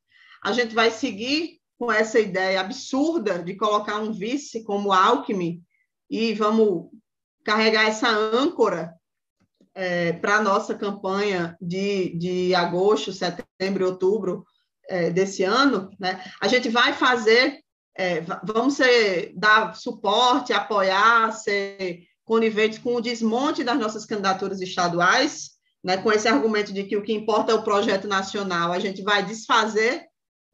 [0.42, 5.62] A gente vai seguir com essa ideia absurda de colocar um vice como Alckmin
[6.10, 6.90] e vamos
[7.44, 8.92] carregar essa âncora
[9.74, 14.44] é, para a nossa campanha de, de agosto, setembro outubro
[14.88, 16.22] é, desse ano, né?
[16.40, 17.60] a gente vai fazer,
[17.96, 25.57] é, vamos ser, dar suporte, apoiar, ser coniventes com o desmonte das nossas candidaturas estaduais,
[25.82, 25.96] né?
[25.96, 29.24] com esse argumento de que o que importa é o projeto nacional, a gente vai
[29.24, 30.06] desfazer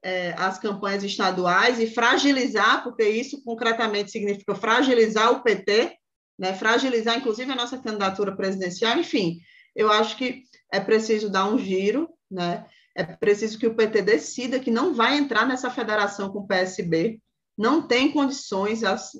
[0.03, 5.97] é, as campanhas estaduais e fragilizar, porque isso concretamente significa fragilizar o PT,
[6.39, 9.39] né, fragilizar inclusive a nossa candidatura presidencial, enfim,
[9.75, 14.61] eu acho que é preciso dar um giro, né, é preciso que o PT decida
[14.61, 17.19] que não vai entrar nessa federação com o PSB,
[17.57, 19.13] não tem condições, as,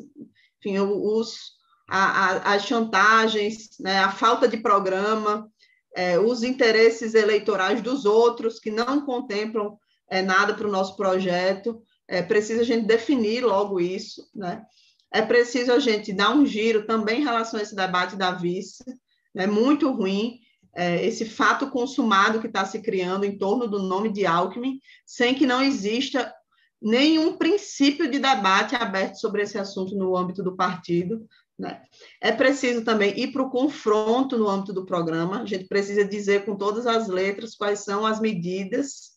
[0.61, 1.53] enfim, os,
[1.89, 5.51] a, a, as chantagens, né, a falta de programa,
[5.95, 9.79] é, os interesses eleitorais dos outros que não contemplam
[10.11, 14.65] é, nada para o nosso projeto, é, precisa a gente definir logo isso, né?
[15.13, 18.83] é preciso a gente dar um giro também em relação a esse debate da vice,
[18.89, 18.93] é
[19.33, 19.47] né?
[19.47, 20.41] muito ruim
[20.75, 25.33] é, esse fato consumado que está se criando em torno do nome de Alckmin, sem
[25.35, 26.35] que não exista
[26.83, 31.25] nenhum princípio de debate aberto sobre esse assunto no âmbito do partido.
[31.59, 31.83] Né?
[32.21, 36.45] É preciso também ir para o confronto no âmbito do programa, a gente precisa dizer
[36.45, 39.13] com todas as letras quais são as medidas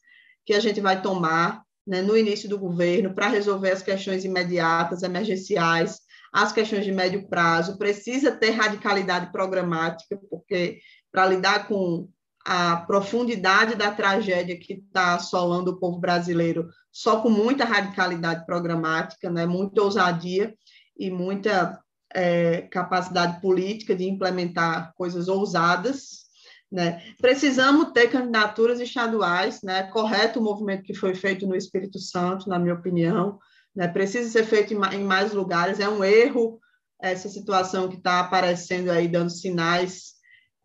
[0.46, 5.02] que a gente vai tomar né, no início do governo para resolver as questões imediatas,
[5.02, 6.00] emergenciais,
[6.32, 10.80] as questões de médio prazo, precisa ter radicalidade programática, porque
[11.12, 12.08] para lidar com
[12.46, 19.30] a profundidade da tragédia que está assolando o povo brasileiro, só com muita radicalidade programática,
[19.30, 20.54] né, muita ousadia
[20.98, 21.82] e muita
[22.14, 26.28] é, capacidade política de implementar coisas ousadas.
[26.72, 27.02] Né?
[27.20, 29.84] Precisamos ter candidaturas estaduais, né?
[29.84, 33.40] correto o movimento que foi feito no Espírito Santo, na minha opinião,
[33.76, 33.88] né?
[33.88, 36.60] precisa ser feito em mais lugares, é um erro
[37.00, 40.16] essa situação que está aparecendo aí, dando sinais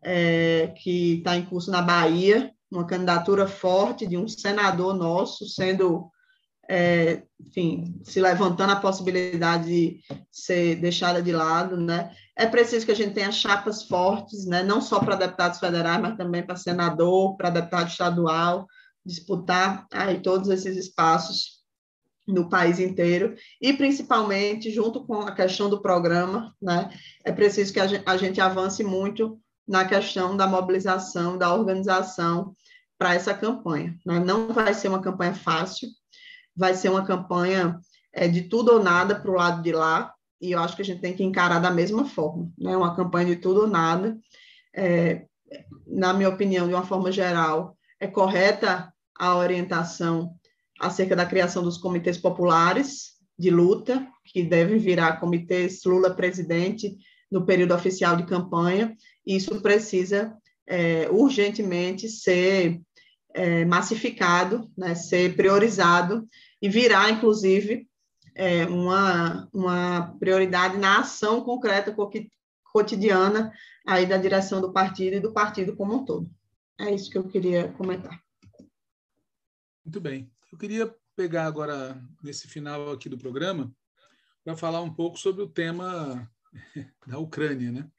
[0.03, 6.09] é, que está em curso na Bahia, uma candidatura forte de um senador nosso sendo
[6.69, 9.99] é, enfim, se levantando a possibilidade de
[10.31, 12.11] ser deixada de lado, né?
[12.35, 14.63] É preciso que a gente tenha chapas fortes, né?
[14.63, 18.65] Não só para deputados federais, mas também para senador, para deputado estadual,
[19.05, 21.63] disputar aí todos esses espaços
[22.25, 26.89] no país inteiro e principalmente junto com a questão do programa, né?
[27.25, 32.55] É preciso que a gente, avance muito na questão da mobilização, da organização
[32.97, 33.97] para essa campanha.
[34.05, 34.19] Né?
[34.19, 35.89] Não vai ser uma campanha fácil,
[36.55, 37.79] vai ser uma campanha
[38.11, 40.85] é, de tudo ou nada para o lado de lá, e eu acho que a
[40.85, 42.75] gente tem que encarar da mesma forma, né?
[42.75, 44.17] Uma campanha de tudo ou nada,
[44.75, 45.25] é,
[45.87, 50.33] na minha opinião, de uma forma geral, é correta a orientação
[50.79, 56.97] acerca da criação dos comitês populares de luta, que devem virar comitês Lula presidente
[57.31, 60.35] no período oficial de campanha, isso precisa
[60.67, 62.81] é, urgentemente ser
[63.33, 66.27] é, massificado, né, ser priorizado
[66.61, 67.87] e virar, inclusive,
[68.35, 71.95] é, uma, uma prioridade na ação concreta
[72.71, 73.51] cotidiana
[73.85, 76.29] aí da direção do partido e do partido como um todo.
[76.79, 78.19] É isso que eu queria comentar.
[79.85, 80.31] Muito bem.
[80.51, 83.71] Eu queria pegar agora, nesse final aqui do programa,
[84.43, 86.29] para falar um pouco sobre o tema
[87.05, 87.71] da Ucrânia.
[87.71, 87.91] Né?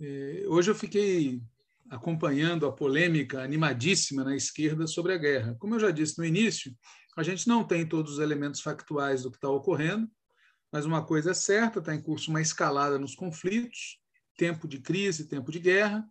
[0.00, 1.40] É, hoje eu fiquei
[1.90, 5.56] acompanhando a polêmica animadíssima na esquerda sobre a guerra.
[5.58, 6.74] Como eu já disse no início,
[7.16, 10.08] a gente não tem todos os elementos factuais do que está ocorrendo,
[10.72, 13.98] mas uma coisa é certa: está em curso uma escalada nos conflitos,
[14.36, 16.04] tempo de crise, tempo de guerra.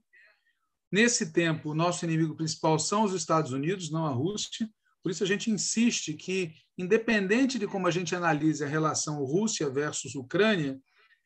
[0.91, 4.69] Nesse tempo, o nosso inimigo principal são os Estados Unidos, não a Rússia.
[5.03, 9.69] Por isso, a gente insiste que, independente de como a gente analise a relação Rússia
[9.69, 10.79] versus Ucrânia,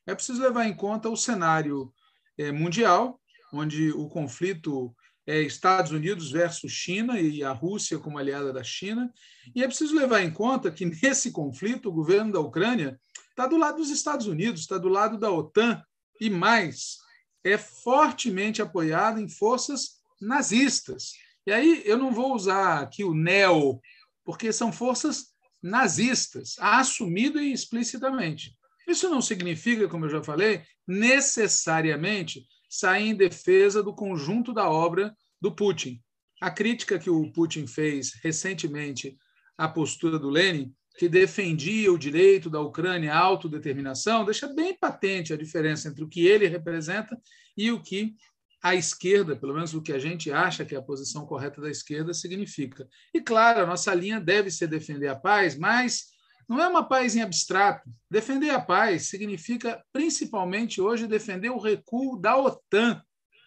[0.07, 1.93] é preciso levar em conta o cenário
[2.37, 3.18] eh, mundial
[3.53, 9.13] onde o conflito é Estados Unidos versus China e a Rússia como aliada da China.
[9.55, 13.57] E é preciso levar em conta que, nesse conflito, o governo da Ucrânia está do
[13.57, 15.83] lado dos Estados Unidos, está do lado da OTAN
[16.19, 16.97] e mais,
[17.43, 21.13] é fortemente apoiado em forças nazistas.
[21.45, 23.79] E aí eu não vou usar aqui o neo,
[24.25, 25.27] porque são forças
[25.61, 28.57] nazistas, assumido e explicitamente.
[28.87, 35.15] Isso não significa, como eu já falei, necessariamente sair em defesa do conjunto da obra
[35.41, 35.99] do Putin.
[36.39, 39.17] A crítica que o Putin fez recentemente
[39.57, 45.33] à postura do Lenin, que defendia o direito da Ucrânia à autodeterminação, deixa bem patente
[45.33, 47.19] a diferença entre o que ele representa
[47.57, 48.15] e o que
[48.61, 51.69] a esquerda, pelo menos o que a gente acha que é a posição correta da
[51.69, 52.87] esquerda, significa.
[53.13, 56.07] E, claro, a nossa linha deve ser defender a paz, mas
[56.49, 57.87] não é uma paz em abstrato.
[58.09, 62.99] Defender a paz significa, principalmente hoje, defender o recuo da OTAN.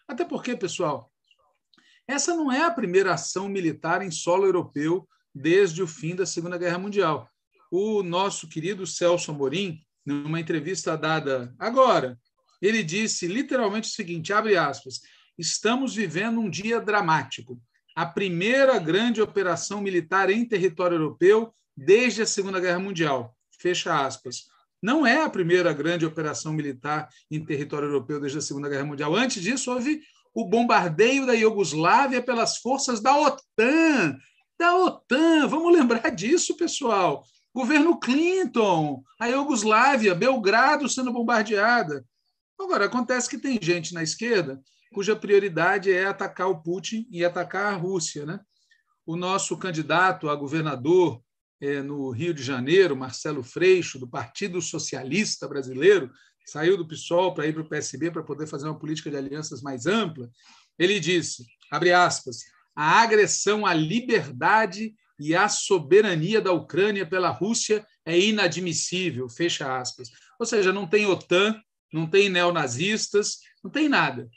[0.07, 1.13] Até porque, pessoal,
[2.07, 6.57] essa não é a primeira ação militar em solo europeu desde o fim da Segunda
[6.57, 7.29] Guerra Mundial.
[7.73, 12.17] O nosso querido Celso Amorim, numa entrevista dada agora,
[12.61, 15.01] ele disse literalmente o seguinte: abre aspas,
[15.37, 17.61] estamos vivendo um dia dramático.
[17.97, 23.37] A primeira grande operação militar em território europeu desde a Segunda Guerra Mundial.
[23.59, 24.47] Fecha aspas.
[24.83, 29.15] Não é a primeira grande operação militar em território europeu desde a Segunda Guerra Mundial.
[29.15, 30.01] Antes disso, houve
[30.35, 34.19] o bombardeio da Iugoslávia pelas forças da OTAN.
[34.59, 37.25] Da OTAN, vamos lembrar disso, pessoal.
[37.55, 42.05] Governo Clinton, a Iugoslávia, Belgrado sendo bombardeada.
[42.59, 44.61] Agora, acontece que tem gente na esquerda
[44.93, 48.25] cuja prioridade é atacar o Putin e atacar a Rússia.
[48.27, 48.39] Né?
[49.07, 51.23] O nosso candidato a governador
[51.85, 56.11] no Rio de Janeiro, Marcelo Freixo, do Partido Socialista Brasileiro,
[56.45, 59.63] saiu do PSOL para ir para o PSB para poder fazer uma política de alianças
[59.63, 60.29] mais ampla,
[60.79, 62.39] ele disse, abre aspas,
[62.75, 70.09] a agressão à liberdade e à soberania da Ucrânia pela Rússia é inadmissível, fecha aspas.
[70.39, 71.61] Ou seja, não tem OTAN,
[71.93, 74.29] não tem neonazistas, não tem nada.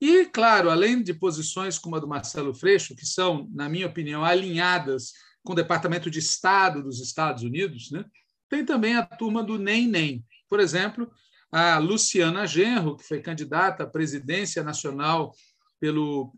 [0.00, 4.24] E, claro, além de posições como a do Marcelo Freixo, que são, na minha opinião,
[4.24, 5.12] alinhadas
[5.44, 8.04] com o Departamento de Estado dos Estados Unidos, né?
[8.48, 10.24] tem também a turma do Nem Nem.
[10.48, 11.10] Por exemplo,
[11.52, 15.32] a Luciana Genro, que foi candidata à presidência nacional
[15.78, 16.32] pelo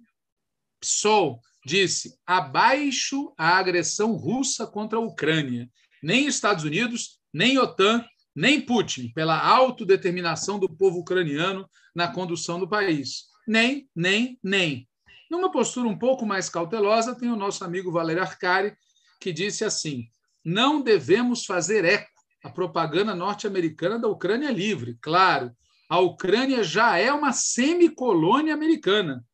[0.81, 5.69] PSOL, disse: abaixo a agressão russa contra a Ucrânia.
[6.03, 12.69] Nem Estados Unidos, nem OTAN nem Putin, pela autodeterminação do povo ucraniano na condução do
[12.69, 13.27] país.
[13.47, 14.89] Nem, nem, nem.
[15.31, 18.75] Numa postura um pouco mais cautelosa, tem o nosso amigo Valério Arcari,
[19.23, 20.09] que disse assim:
[20.45, 22.11] não devemos fazer eco
[22.43, 24.99] à propaganda norte-americana da Ucrânia livre.
[25.01, 25.53] Claro,
[25.89, 29.25] a Ucrânia já é uma semicolônia americana,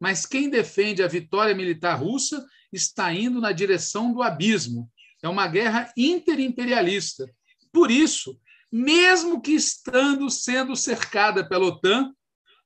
[0.00, 4.90] mas quem defende a vitória militar russa está indo na direção do abismo.
[5.22, 7.30] É uma guerra interimperialista.
[7.72, 8.38] Por isso,
[8.70, 12.12] mesmo que estando sendo cercada pela OTAN,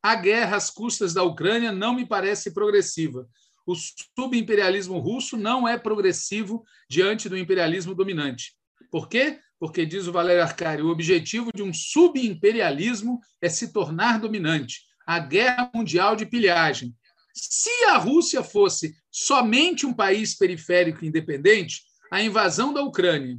[0.02, 3.28] a guerra às custas da Ucrânia não me parece progressiva.
[3.66, 8.54] O subimperialismo russo não é progressivo diante do imperialismo dominante.
[8.90, 9.38] Por quê?
[9.58, 14.82] Porque, diz o Valério Arcari, o objetivo de um subimperialismo é se tornar dominante.
[15.06, 16.94] A guerra mundial de pilhagem.
[17.32, 23.38] Se a Rússia fosse somente um país periférico independente, a invasão da Ucrânia,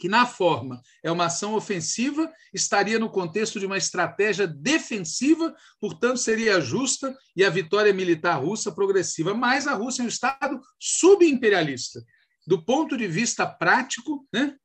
[0.00, 6.16] que na forma é uma ação ofensiva, estaria no contexto de uma estratégia defensiva, portanto,
[6.16, 9.34] seria justa e a vitória militar russa progressiva.
[9.34, 12.02] Mas a Rússia é um Estado subimperialista.
[12.46, 14.56] Do ponto de vista prático, né?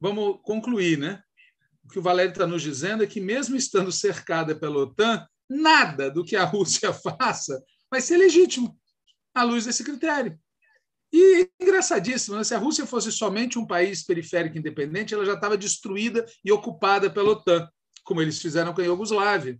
[0.00, 1.22] vamos concluir, né?
[1.84, 6.10] O que o Valério está nos dizendo é que, mesmo estando cercada pela OTAN, nada
[6.10, 8.74] do que a Rússia faça vai ser legítimo
[9.34, 10.40] à luz desse critério.
[11.12, 12.44] E engraçadíssimo, né?
[12.44, 17.10] se a Rússia fosse somente um país periférico independente, ela já estava destruída e ocupada
[17.10, 17.68] pela OTAN,
[18.02, 19.58] como eles fizeram com a Iugoslávia,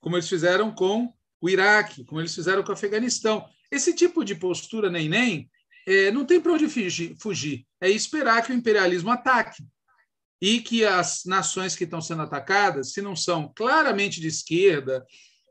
[0.00, 1.10] como eles fizeram com
[1.40, 3.48] o Iraque, como eles fizeram com o Afeganistão.
[3.70, 5.50] Esse tipo de postura nem-nem
[5.86, 9.64] é, não tem para onde fugir, fugir, é esperar que o imperialismo ataque
[10.40, 15.04] e que as nações que estão sendo atacadas, se não são claramente de esquerda,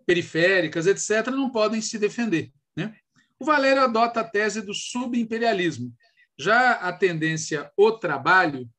[0.05, 2.51] periféricas, etc., não podem se defender.
[2.75, 2.95] Né?
[3.39, 5.93] O Valério adota a tese do subimperialismo.
[6.37, 8.69] Já a tendência O Trabalho,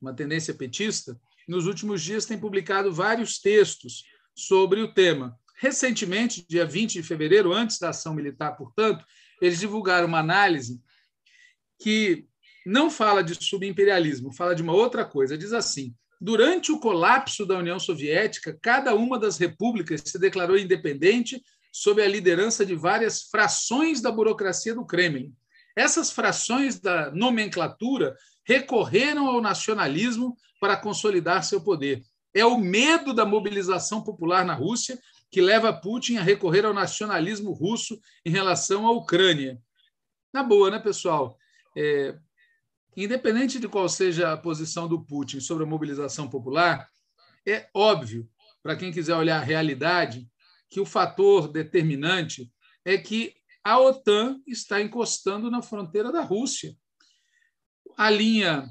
[0.00, 4.02] uma tendência petista, nos últimos dias tem publicado vários textos
[4.34, 5.38] sobre o tema.
[5.58, 9.04] Recentemente, dia 20 de fevereiro, antes da ação militar, portanto,
[9.40, 10.80] eles divulgaram uma análise
[11.80, 12.26] que
[12.66, 15.38] não fala de subimperialismo, fala de uma outra coisa.
[15.38, 21.42] Diz assim: Durante o colapso da União Soviética, cada uma das repúblicas se declarou independente
[21.76, 25.34] sob a liderança de várias frações da burocracia do Kremlin.
[25.76, 28.16] Essas frações da nomenclatura
[28.46, 32.02] recorreram ao nacionalismo para consolidar seu poder.
[32.32, 34.98] É o medo da mobilização popular na Rússia
[35.30, 39.60] que leva Putin a recorrer ao nacionalismo russo em relação à Ucrânia.
[40.32, 41.36] Na boa, né, pessoal?
[41.76, 42.16] É,
[42.96, 46.88] independente de qual seja a posição do Putin sobre a mobilização popular,
[47.46, 48.26] é óbvio,
[48.62, 50.26] para quem quiser olhar a realidade,
[50.68, 52.50] que o fator determinante
[52.84, 56.76] é que a OTAN está encostando na fronteira da Rússia.
[57.96, 58.68] A linha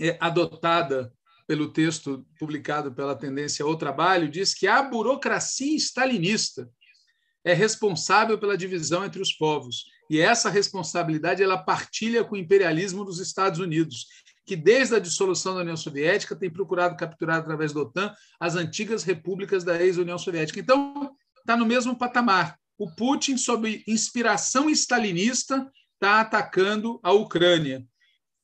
[0.00, 1.12] é, adotada
[1.46, 6.70] pelo texto publicado pela Tendência ao Trabalho diz que a burocracia stalinista
[7.44, 13.04] é responsável pela divisão entre os povos e essa responsabilidade ela partilha com o imperialismo
[13.04, 14.06] dos Estados Unidos,
[14.44, 19.02] que desde a dissolução da União Soviética tem procurado capturar através da OTAN as antigas
[19.02, 20.60] repúblicas da ex-União Soviética.
[20.60, 22.58] Então, está no mesmo patamar.
[22.76, 27.84] O Putin, sob inspiração stalinista, está atacando a Ucrânia.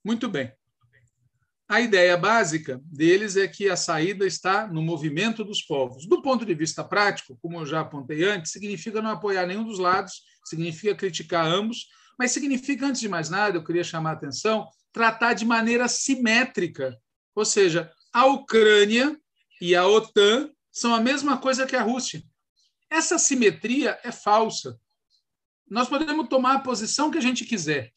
[0.04, 0.52] Muito bem.
[1.68, 6.06] A ideia básica deles é que a saída está no movimento dos povos.
[6.06, 9.78] Do ponto de vista prático, como eu já apontei antes, significa não apoiar nenhum dos
[9.78, 11.86] lados significa criticar ambos,
[12.18, 16.96] mas significa, antes de mais nada, eu queria chamar a atenção, tratar de maneira simétrica.
[17.34, 19.18] Ou seja, a Ucrânia
[19.60, 22.22] e a OTAN são a mesma coisa que a Rússia.
[22.88, 24.78] Essa simetria é falsa.
[25.68, 27.92] Nós podemos tomar a posição que a gente quiser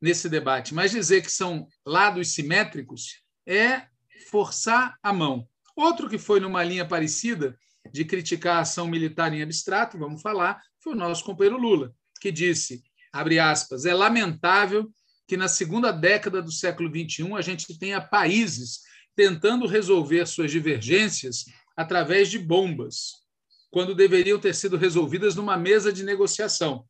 [0.00, 3.86] nesse debate, mas dizer que são lados simétricos é
[4.30, 5.48] forçar a mão.
[5.74, 7.58] Outro que foi numa linha parecida
[7.90, 12.30] de criticar a ação militar em abstrato, vamos falar, foi o nosso companheiro Lula, que
[12.30, 12.82] disse,
[13.12, 14.90] abre aspas, é lamentável
[15.26, 18.80] que na segunda década do século XXI a gente tenha países
[19.16, 21.44] tentando resolver suas divergências
[21.76, 23.24] através de bombas,
[23.70, 26.84] quando deveriam ter sido resolvidas numa mesa de negociação.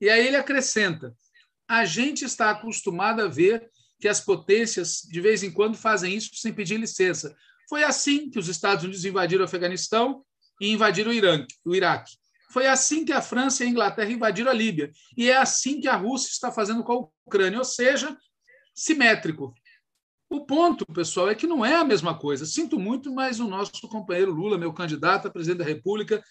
[0.00, 1.14] E aí ele acrescenta:
[1.68, 3.68] a gente está acostumado a ver
[4.00, 7.34] que as potências de vez em quando fazem isso sem pedir licença.
[7.68, 10.24] Foi assim que os Estados Unidos invadiram o Afeganistão
[10.60, 11.12] e invadiram
[11.64, 12.16] o Iraque.
[12.50, 14.90] Foi assim que a França e a Inglaterra invadiram a Líbia.
[15.16, 18.16] E é assim que a Rússia está fazendo com a Ucrânia, ou seja,
[18.74, 19.52] simétrico.
[20.28, 22.46] O ponto, pessoal, é que não é a mesma coisa.
[22.46, 26.22] Sinto muito, mas o nosso companheiro Lula, meu candidato a presidente da República,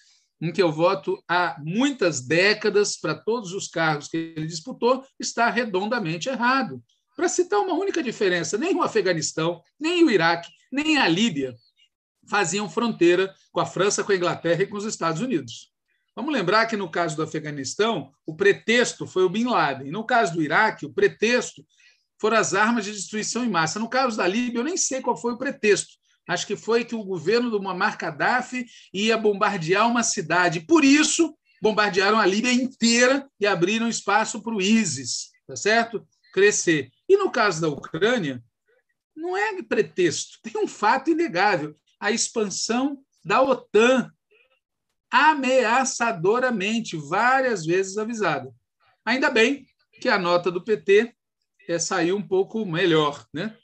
[0.42, 5.50] em que eu voto há muitas décadas para todos os cargos que ele disputou, está
[5.50, 6.84] redondamente errado.
[7.16, 11.56] para citar uma única diferença, nem o Afeganistão, nem o Iraque, nem a Líbia
[12.28, 15.72] faziam fronteira com a França, com a Inglaterra e com os Estados Unidos.
[16.16, 19.92] Vamos lembrar que no caso do Afeganistão, o pretexto foi o Bin Laden.
[19.92, 21.66] No caso do Iraque, o pretexto
[22.20, 23.80] foram as armas de destruição em massa.
[23.80, 25.94] No caso da Líbia, eu nem sei qual foi o pretexto.
[26.28, 30.62] Acho que foi que o governo do Muammar Gaddafi ia bombardear uma cidade.
[30.62, 36.08] Por isso, bombardearam a Líbia inteira e abriram espaço para o ISIS, tá certo?
[36.34, 36.90] Crescer.
[37.08, 38.42] E no caso da Ucrânia,
[39.16, 44.12] não é pretexto, tem um fato inegável: a expansão da OTAN
[45.16, 48.52] ameaçadoramente, várias vezes avisada.
[49.06, 49.66] Ainda bem
[50.02, 51.14] que a nota do PT
[51.70, 53.56] é, saiu um pouco melhor, né?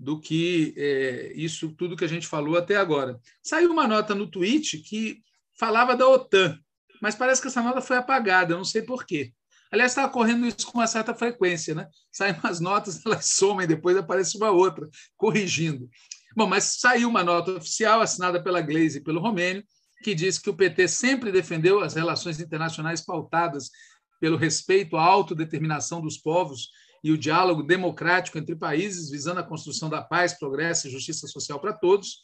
[0.00, 3.18] do que é, isso tudo que a gente falou até agora.
[3.42, 5.22] Saiu uma nota no tweet que
[5.58, 6.58] falava da OTAN,
[7.00, 9.32] mas parece que essa nota foi apagada, não sei por quê.
[9.70, 11.86] Aliás, estava correndo isso com uma certa frequência, né?
[12.10, 15.88] Saem umas notas, elas somem, depois aparece uma outra, corrigindo.
[16.36, 19.64] Bom, mas saiu uma nota oficial assinada pela Gleisi e pelo Romênio,
[20.04, 23.70] que diz que o PT sempre defendeu as relações internacionais pautadas
[24.20, 26.68] pelo respeito à autodeterminação dos povos
[27.02, 31.58] e o diálogo democrático entre países, visando a construção da paz, progresso e justiça social
[31.58, 32.18] para todos,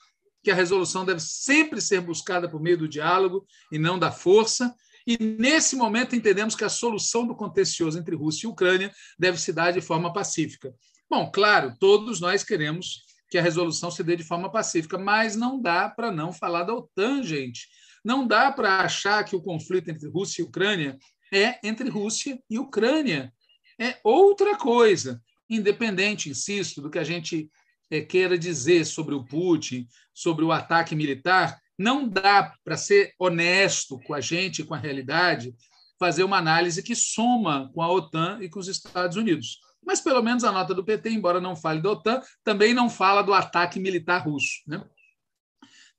[0.44, 4.74] que a resolução deve sempre ser buscada por meio do diálogo e não da força.
[5.06, 9.54] E, nesse momento, entendemos que a solução do contencioso entre Rússia e Ucrânia deve se
[9.54, 10.74] dar de forma pacífica.
[11.08, 15.60] Bom, claro, todos nós queremos que a resolução se dê de forma pacífica, mas não
[15.60, 17.68] dá para não falar da OTAN, gente.
[18.04, 20.98] Não dá para achar que o conflito entre Rússia e Ucrânia
[21.32, 23.32] é entre Rússia e Ucrânia
[23.78, 27.50] é outra coisa, independente, insisto, do que a gente
[27.90, 33.98] é, queira dizer sobre o Putin, sobre o ataque militar, não dá para ser honesto
[34.06, 35.54] com a gente, com a realidade,
[35.98, 39.58] fazer uma análise que soma com a OTAN e com os Estados Unidos.
[39.84, 43.22] Mas, pelo menos, a nota do PT, embora não fale da OTAN, também não fala
[43.22, 44.60] do ataque militar russo.
[44.66, 44.82] Né?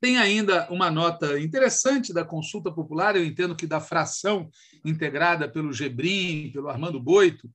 [0.00, 4.50] Tem ainda uma nota interessante da consulta popular, eu entendo que da fração
[4.84, 7.48] integrada pelo Gebrim, pelo Armando Boito,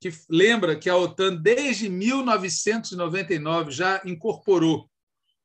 [0.00, 4.88] que lembra que a OTAN, desde 1999, já incorporou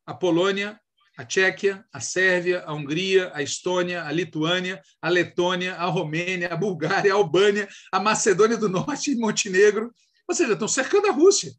[0.05, 0.79] a Polônia,
[1.17, 6.55] a Tchequia, a Sérvia, a Hungria, a Estônia, a Lituânia, a Letônia, a Romênia, a
[6.55, 9.93] Bulgária, a Albânia, a Macedônia do Norte e Montenegro.
[10.27, 11.53] Ou seja, estão cercando a Rússia.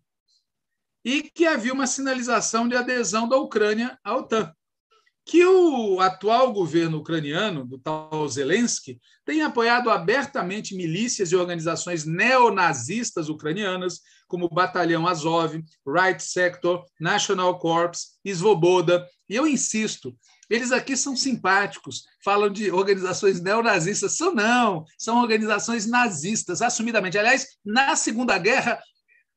[1.05, 4.53] E que havia uma sinalização de adesão da Ucrânia à OTAN
[5.27, 13.29] que o atual governo ucraniano, do tal Zelensky, tem apoiado abertamente milícias e organizações neonazistas
[13.29, 19.05] ucranianas, como o Batalhão Azov, Right Sector, National Corps, Svoboda.
[19.29, 20.17] E eu insisto,
[20.49, 24.17] eles aqui são simpáticos, falam de organizações neonazistas.
[24.17, 27.19] São não, são organizações nazistas, assumidamente.
[27.19, 28.81] Aliás, na Segunda Guerra,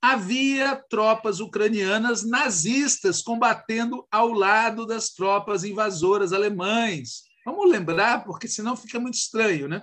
[0.02, 7.24] havia tropas ucranianas nazistas combatendo ao lado das tropas invasoras alemães.
[7.44, 9.82] Vamos lembrar, porque senão fica muito estranho, né?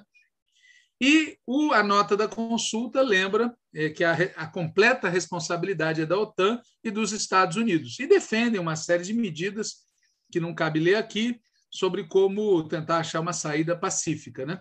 [1.00, 6.18] E o, a nota da consulta lembra é, que a, a, completa responsabilidade é da
[6.18, 7.98] OTAN e dos Estados Unidos.
[7.98, 9.85] E defendem uma série de medidas
[10.30, 14.46] que não cabe ler aqui sobre como tentar achar uma saída pacífica.
[14.46, 14.60] Né?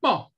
[0.00, 0.28] Bom,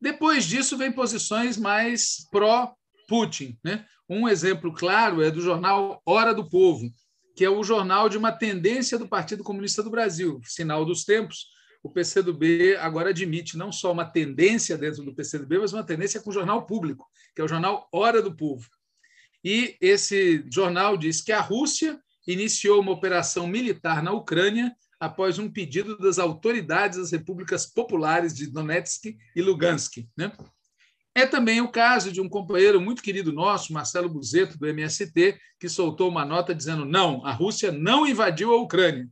[0.00, 2.74] depois disso vem posições mais pró
[3.08, 3.58] Putin.
[3.64, 3.86] Né?
[4.08, 6.92] Um exemplo claro é do jornal Hora do Povo,
[7.36, 11.46] que é o jornal de uma tendência do Partido Comunista do Brasil, sinal dos tempos.
[11.82, 16.30] O PCdoB agora admite não só uma tendência dentro do PCdoB, mas uma tendência com
[16.30, 18.68] o jornal público, que é o jornal Hora do Povo.
[19.44, 25.50] E esse jornal diz que a Rússia iniciou uma operação militar na Ucrânia após um
[25.50, 30.06] pedido das autoridades das repúblicas populares de Donetsk e Lugansk.
[30.16, 30.32] Né?
[31.14, 35.68] É também o caso de um companheiro muito querido nosso, Marcelo Buzeto, do MST, que
[35.68, 39.08] soltou uma nota dizendo: não, a Rússia não invadiu a Ucrânia.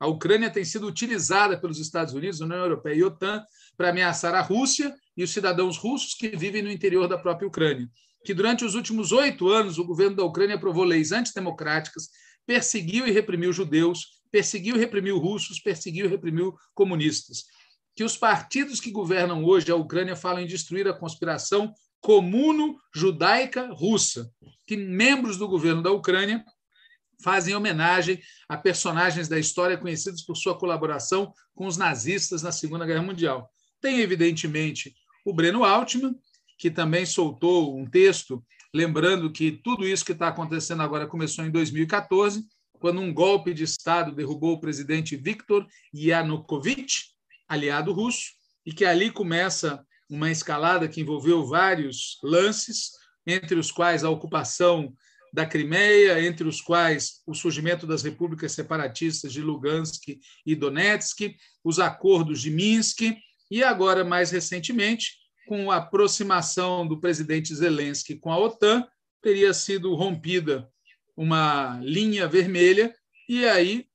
[0.00, 3.42] A Ucrânia tem sido utilizada pelos Estados Unidos, União Europeia e OTAN
[3.76, 7.88] para ameaçar a Rússia e os cidadãos russos que vivem no interior da própria Ucrânia.
[8.24, 12.08] Que durante os últimos oito anos o governo da Ucrânia aprovou leis antidemocráticas,
[12.46, 17.44] perseguiu e reprimiu judeus, perseguiu e reprimiu russos, perseguiu e reprimiu comunistas
[17.94, 24.30] que os partidos que governam hoje a Ucrânia falam em destruir a conspiração comuno-judaica russa,
[24.66, 26.44] que membros do governo da Ucrânia
[27.22, 32.84] fazem homenagem a personagens da história conhecidos por sua colaboração com os nazistas na Segunda
[32.84, 33.48] Guerra Mundial.
[33.80, 36.14] Tem, evidentemente, o Breno Altman,
[36.58, 41.50] que também soltou um texto lembrando que tudo isso que está acontecendo agora começou em
[41.50, 42.44] 2014,
[42.80, 45.64] quando um golpe de Estado derrubou o presidente Viktor
[45.94, 47.04] Yanukovych,
[47.48, 48.32] aliado russo,
[48.66, 52.90] e que ali começa uma escalada que envolveu vários lances,
[53.24, 54.92] entre os quais a ocupação
[55.32, 61.78] da Crimeia, entre os quais o surgimento das repúblicas separatistas de Lugansk e Donetsk, os
[61.78, 63.00] acordos de Minsk
[63.50, 68.86] e agora mais recentemente, com a aproximação do presidente Zelensky com a OTAN,
[69.22, 70.68] teria sido rompida
[71.16, 72.94] uma linha vermelha
[73.28, 73.86] e aí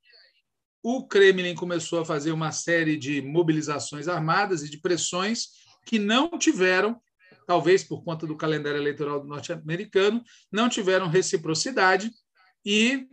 [0.82, 5.48] o Kremlin começou a fazer uma série de mobilizações armadas e de pressões
[5.84, 7.00] que não tiveram,
[7.46, 12.10] talvez por conta do calendário eleitoral norte-americano, não tiveram reciprocidade
[12.64, 13.06] e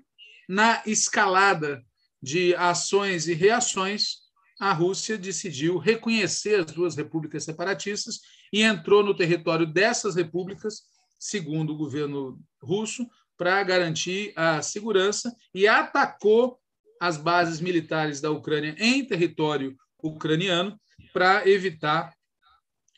[0.47, 1.83] na escalada
[2.21, 4.26] de ações e reações,
[4.59, 8.19] a Rússia decidiu reconhecer as duas repúblicas separatistas
[8.51, 10.83] e entrou no território dessas repúblicas,
[11.19, 16.59] segundo o governo russo, para garantir a segurança e atacou
[16.99, 20.79] as bases militares da Ucrânia em território ucraniano
[21.13, 22.13] para evitar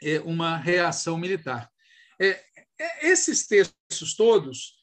[0.01, 1.69] é, uma reação militar.
[2.19, 2.41] É,
[2.79, 4.79] é, esses textos todos,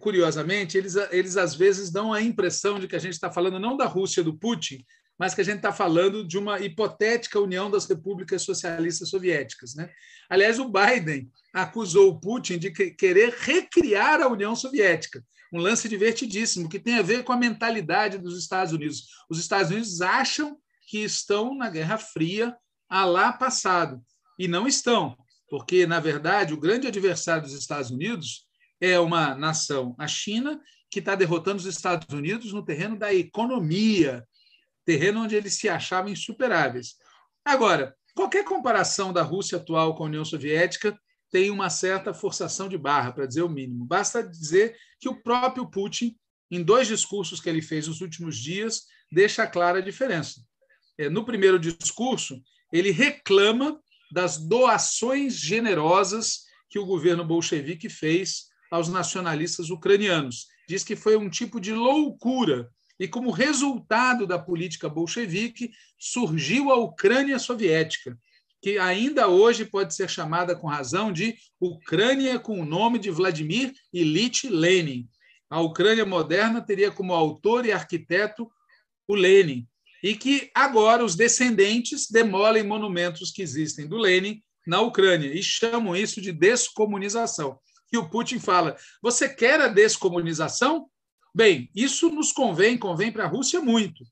[0.00, 3.76] curiosamente, eles, eles às vezes dão a impressão de que a gente está falando não
[3.76, 4.84] da Rússia do Putin,
[5.18, 9.74] mas que a gente está falando de uma hipotética união das repúblicas socialistas soviéticas.
[9.74, 9.90] Né?
[10.28, 16.68] Aliás, o Biden acusou o Putin de querer recriar a União Soviética, um lance divertidíssimo
[16.68, 19.06] que tem a ver com a mentalidade dos Estados Unidos.
[19.30, 22.54] Os Estados Unidos acham que estão na Guerra Fria
[22.88, 24.00] a lá passado,
[24.38, 25.16] e não estão,
[25.48, 28.46] porque, na verdade, o grande adversário dos Estados Unidos
[28.80, 30.60] é uma nação, a China,
[30.90, 34.26] que está derrotando os Estados Unidos no terreno da economia,
[34.86, 36.94] terreno onde eles se achavam insuperáveis.
[37.44, 40.98] Agora, qualquer comparação da Rússia atual com a União Soviética
[41.30, 43.84] tem uma certa forçação de barra, para dizer o mínimo.
[43.84, 46.16] Basta dizer que o próprio Putin,
[46.50, 50.40] em dois discursos que ele fez nos últimos dias, deixa clara a diferença.
[50.96, 52.40] É, no primeiro discurso,
[52.72, 53.80] ele reclama
[54.12, 60.46] das doações generosas que o governo bolchevique fez aos nacionalistas ucranianos.
[60.68, 66.76] Diz que foi um tipo de loucura e, como resultado da política bolchevique, surgiu a
[66.76, 68.18] Ucrânia soviética,
[68.62, 73.72] que ainda hoje pode ser chamada com razão de Ucrânia com o nome de Vladimir
[73.92, 75.08] Ilyich Lenin.
[75.48, 78.50] A Ucrânia moderna teria como autor e arquiteto
[79.06, 79.66] o Lenin,
[80.02, 85.94] e que agora os descendentes demolem monumentos que existem do Lenin na Ucrânia e chamam
[85.94, 87.58] isso de descomunização.
[87.92, 90.88] E o Putin fala: você quer a descomunização?
[91.36, 94.02] Bem, isso nos convém, convém para a Rússia muito,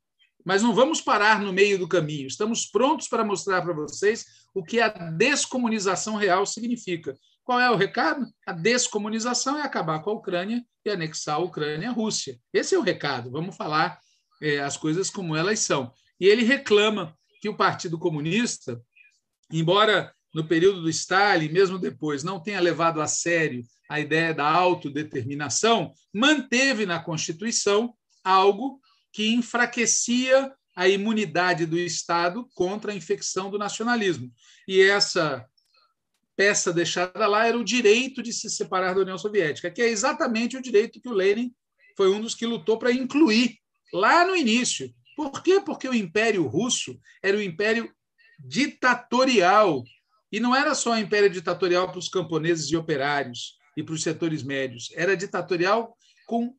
[0.45, 2.27] mas não vamos parar no meio do caminho.
[2.27, 7.17] Estamos prontos para mostrar para vocês o que a descomunização real significa.
[7.43, 8.27] Qual é o recado?
[8.47, 12.39] A descomunização é acabar com a Ucrânia e anexar a Ucrânia à Rússia.
[12.53, 13.31] Esse é o recado.
[13.31, 13.99] Vamos falar
[14.43, 15.95] é, as coisas como elas são.
[16.21, 18.79] E ele reclama que o Partido Comunista,
[19.51, 24.47] embora no período do Stalin, mesmo depois, não tenha levado a sério a ideia da
[24.47, 28.81] autodeterminação, manteve na Constituição algo
[29.13, 34.33] que enfraquecia a imunidade do Estado contra a infecção do nacionalismo.
[34.67, 35.47] E essa
[36.37, 40.57] peça deixada lá era o direito de se separar da União Soviética, que é exatamente
[40.57, 41.53] o direito que o Lenin
[41.97, 43.59] foi um dos que lutou para incluir
[43.93, 44.93] lá no início.
[45.17, 45.61] Por quê?
[45.61, 47.89] Porque o Império Russo era o império
[48.39, 49.85] ditatorial.
[50.35, 54.43] E não era só império ditatorial para os camponeses e operários e para os setores
[54.43, 54.89] médios.
[54.97, 56.53] Era ditatorial com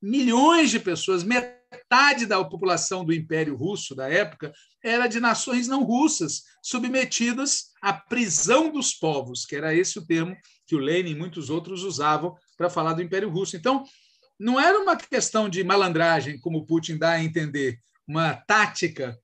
[0.00, 5.84] milhões de pessoas, metade da população do Império Russo da época era de nações não
[5.84, 10.34] russas, submetidas à prisão dos povos, que era esse o termo
[10.66, 13.54] que o Lenin e muitos outros usavam para falar do Império Russo.
[13.54, 13.84] Então,
[14.38, 19.14] não era uma questão de malandragem, como Putin dá a entender, uma tática,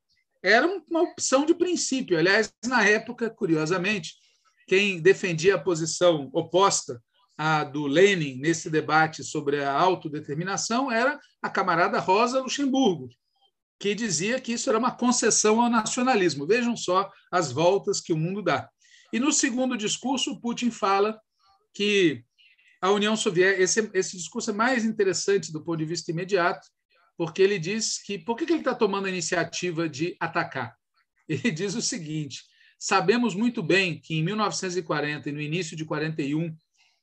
[0.47, 2.17] era uma opção de princípio.
[2.17, 4.15] Aliás, na época, curiosamente,
[4.69, 7.03] quem defendia a posição oposta
[7.37, 13.09] à do Lenin nesse debate sobre a autodeterminação era a camarada Rosa Luxemburgo,
[13.81, 16.47] que dizia que isso era uma concessão ao nacionalismo.
[16.47, 18.69] Vejam só as voltas que o mundo dá.
[19.13, 21.21] E no segundo discurso, Putin fala
[21.75, 22.25] que
[22.81, 26.69] a União Soviética, esse, esse discurso é mais interessante do ponto de vista imediato,
[27.17, 30.77] porque ele diz que por que, ele está tomando a iniciativa de atacar?
[31.29, 32.45] Ele diz o seguinte:
[32.79, 36.55] sabemos muito bem que em 1940 e no início de 41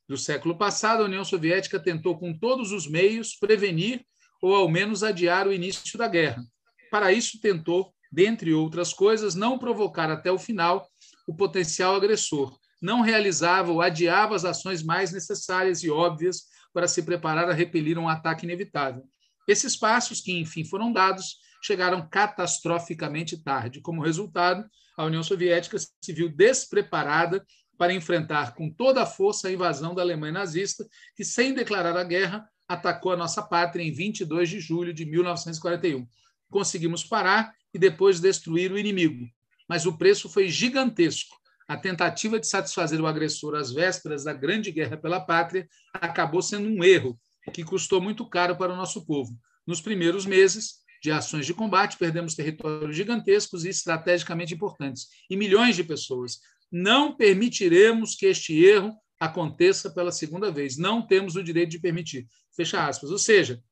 [0.08, 4.04] do século passado, a União Soviética tentou com todos os meios prevenir
[4.40, 6.44] ou ao menos adiar o início da guerra.
[6.90, 10.88] Para isso, tentou, dentre outras coisas, não provocar até o final
[11.26, 16.42] o potencial agressor, não realizava ou adiava as ações mais necessárias e óbvias
[16.72, 19.02] para se preparar a repelir um ataque inevitável.
[19.46, 23.80] Esses passos, que enfim foram dados, chegaram catastroficamente tarde.
[23.80, 27.44] Como resultado, a União Soviética se viu despreparada
[27.76, 30.86] para enfrentar com toda a força a invasão da Alemanha nazista,
[31.16, 36.06] que, sem declarar a guerra, atacou a nossa pátria em 22 de julho de 1941.
[36.50, 39.26] Conseguimos parar e depois destruir o inimigo,
[39.68, 41.36] mas o preço foi gigantesco.
[41.66, 46.68] A tentativa de satisfazer o agressor às vésperas da Grande Guerra pela Pátria acabou sendo
[46.68, 47.18] um erro
[47.52, 49.36] que custou muito caro para o nosso povo.
[49.66, 55.76] Nos primeiros meses de ações de combate, perdemos territórios gigantescos e estrategicamente importantes e milhões
[55.76, 56.40] de pessoas.
[56.72, 60.76] Não permitiremos que este erro aconteça pela segunda vez.
[60.76, 62.26] Não temos o direito de permitir.
[62.56, 63.10] Fecha aspas.
[63.10, 63.62] Ou seja,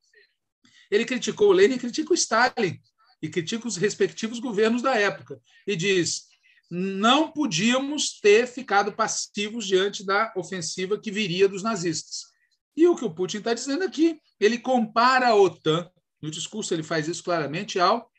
[0.91, 2.79] ele criticou o Lenin critica o Stalin
[3.23, 6.25] e critica os respectivos governos da época e diz:
[6.71, 12.32] não podíamos ter ficado passivos diante da ofensiva que viria dos nazistas.
[12.77, 16.83] E o que o Putin está dizendo aqui, ele compara a OTAN, no discurso ele
[16.83, 18.11] faz isso claramente, ao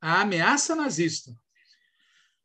[0.00, 1.32] a ameaça nazista.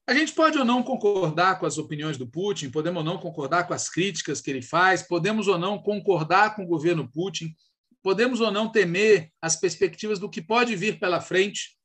[0.06, 3.68] A gente pode ou não concordar com as opiniões do Putin, podemos ou não concordar
[3.68, 7.56] com as críticas que ele faz, podemos ou não concordar com o governo Putin,
[8.02, 11.78] podemos ou não temer as perspectivas do que pode vir pela frente,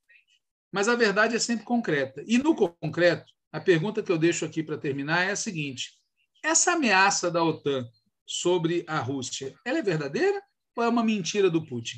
[0.72, 2.24] mas a verdade é sempre concreta.
[2.26, 5.92] E no concreto, a pergunta que eu deixo aqui para terminar é a seguinte:
[6.42, 7.88] essa ameaça da OTAN
[8.28, 10.42] sobre a Rússia, ela é verdadeira
[10.76, 11.96] ou é uma mentira do Putin?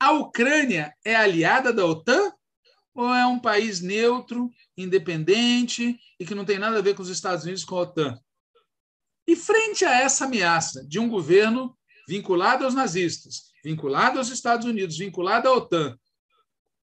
[0.00, 2.32] A Ucrânia é aliada da OTAN
[2.92, 7.08] ou é um país neutro, independente e que não tem nada a ver com os
[7.08, 8.18] Estados Unidos com a OTAN?
[9.26, 14.98] E frente a essa ameaça de um governo vinculado aos nazistas, vinculado aos Estados Unidos,
[14.98, 15.96] vinculado à OTAN,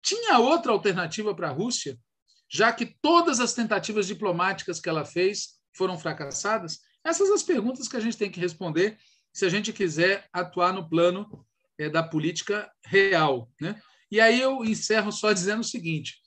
[0.03, 1.99] tinha outra alternativa para a Rússia,
[2.47, 6.79] já que todas as tentativas diplomáticas que ela fez foram fracassadas?
[7.09, 8.95] Essas as perguntas que a gente tem que responder
[9.33, 11.43] se a gente quiser atuar no plano
[11.75, 13.51] é, da política real.
[13.59, 13.81] Né?
[14.11, 16.17] E aí eu encerro só dizendo o seguinte: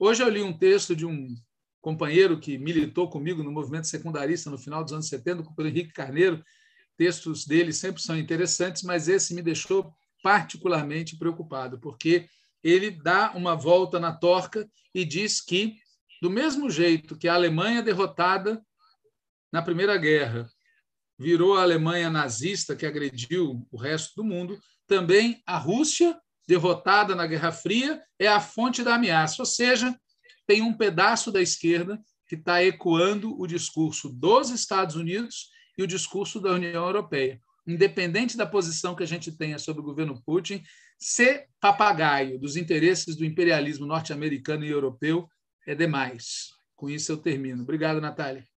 [0.00, 1.28] hoje eu li um texto de um
[1.80, 6.42] companheiro que militou comigo no movimento secundarista no final dos anos 70, o Henrique Carneiro.
[6.96, 12.28] Textos dele sempre são interessantes, mas esse me deixou particularmente preocupado, porque
[12.62, 15.76] ele dá uma volta na torca e diz que,
[16.20, 18.60] do mesmo jeito que a Alemanha derrotada
[19.52, 20.48] na Primeira Guerra
[21.18, 27.26] virou a Alemanha nazista que agrediu o resto do mundo, também a Rússia, derrotada na
[27.26, 29.40] Guerra Fria, é a fonte da ameaça.
[29.40, 29.94] Ou seja,
[30.46, 35.86] tem um pedaço da esquerda que está ecoando o discurso dos Estados Unidos e o
[35.86, 37.40] discurso da União Europeia.
[37.66, 40.62] Independente da posição que a gente tenha sobre o governo Putin,
[40.98, 45.28] ser papagaio dos interesses do imperialismo norte-americano e europeu
[45.66, 46.50] é demais.
[46.74, 47.62] Com isso eu termino.
[47.62, 48.51] Obrigado, Natália.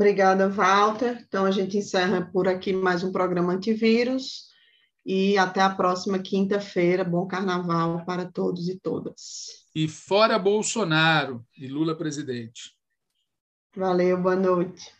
[0.00, 1.22] Obrigada, Walter.
[1.28, 4.46] Então, a gente encerra por aqui mais um programa Antivírus
[5.04, 7.04] e até a próxima quinta-feira.
[7.04, 9.66] Bom carnaval para todos e todas.
[9.74, 12.74] E fora Bolsonaro e Lula presidente.
[13.76, 14.90] Valeu, boa noite.